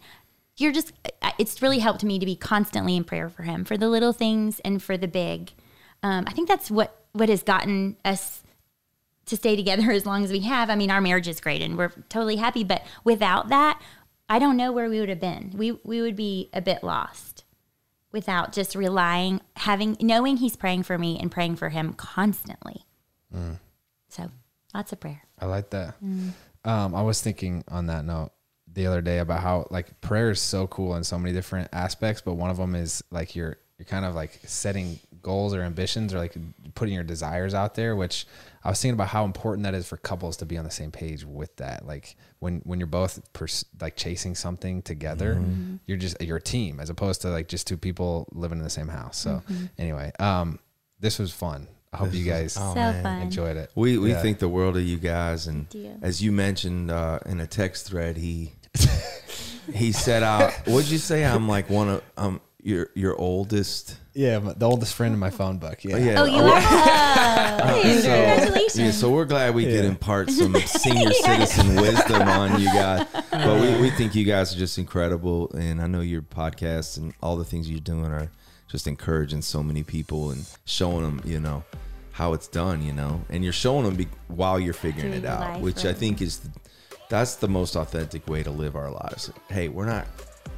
[0.56, 0.92] You're just,
[1.38, 4.60] it's really helped me to be constantly in prayer for him, for the little things
[4.60, 5.52] and for the big.
[6.02, 8.42] Um, I think that's what, what has gotten us
[9.26, 10.70] to stay together as long as we have.
[10.70, 13.80] I mean, our marriage is great and we're totally happy, but without that,
[14.28, 15.52] I don't know where we would have been.
[15.54, 17.44] We we would be a bit lost
[18.14, 22.86] without just relying, having, knowing He's praying for me and praying for Him constantly.
[24.08, 24.30] So
[24.74, 25.22] lots of prayer.
[25.38, 25.94] I like that.
[26.64, 28.30] Um, I was thinking on that note
[28.72, 32.20] the other day about how like prayer is so cool in so many different aspects,
[32.22, 36.14] but one of them is like you're you're kind of like setting goals or ambitions
[36.14, 36.34] or like
[36.76, 37.96] putting your desires out there.
[37.96, 38.24] Which
[38.62, 40.90] I was thinking about how important that is for couples to be on the same
[40.92, 41.84] page with that.
[41.86, 45.42] Like when when you're both pers- like chasing something together,
[45.86, 48.70] you're just you're a team as opposed to like just two people living in the
[48.70, 49.18] same house.
[49.18, 49.42] So
[49.76, 50.60] anyway, um,
[51.00, 51.66] this was fun.
[51.94, 53.22] I hope you guys so fun.
[53.22, 53.70] enjoyed it.
[53.74, 54.20] we we Yeah.
[54.22, 55.92] think the world of you guys and you.
[56.02, 58.52] as you mentioned uh, in a text thread he
[59.72, 64.38] he said out what'd you say i'm like one of um your your oldest Yeah,
[64.38, 65.84] my- the oldest friend in my phone book.
[65.84, 65.98] Yeah.
[65.98, 66.60] yeah Oh, you are?
[67.66, 68.78] Oh, so- congratulations.
[68.78, 73.06] Yeah, so we're glad we could impart some senior citizen wisdom on you guys.
[73.30, 75.50] But we, we think you guys are just incredible.
[75.52, 78.30] And I know your podcast and all the things you're doing are
[78.68, 81.64] just encouraging so many people and showing them, you know,
[82.12, 85.28] how it's done, you know, and you're showing them be, while you're figuring Doing it
[85.28, 86.48] out, life, which I think is
[87.08, 89.30] that's the most authentic way to live our lives.
[89.48, 90.06] Hey, we're not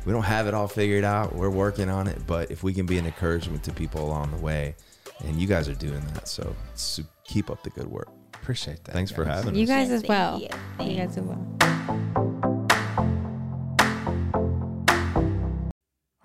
[0.05, 1.35] we don't have it all figured out.
[1.35, 4.37] We're working on it, but if we can be an encouragement to people along the
[4.39, 4.77] way,
[5.25, 8.09] and you guys are doing that, so, so keep up the good work.
[8.35, 8.93] Appreciate that.
[8.93, 9.43] Thanks for guys.
[9.45, 9.69] having You us.
[9.69, 10.41] guys Yes, as thank well.
[10.41, 10.87] you.
[10.93, 12.23] You guys as well.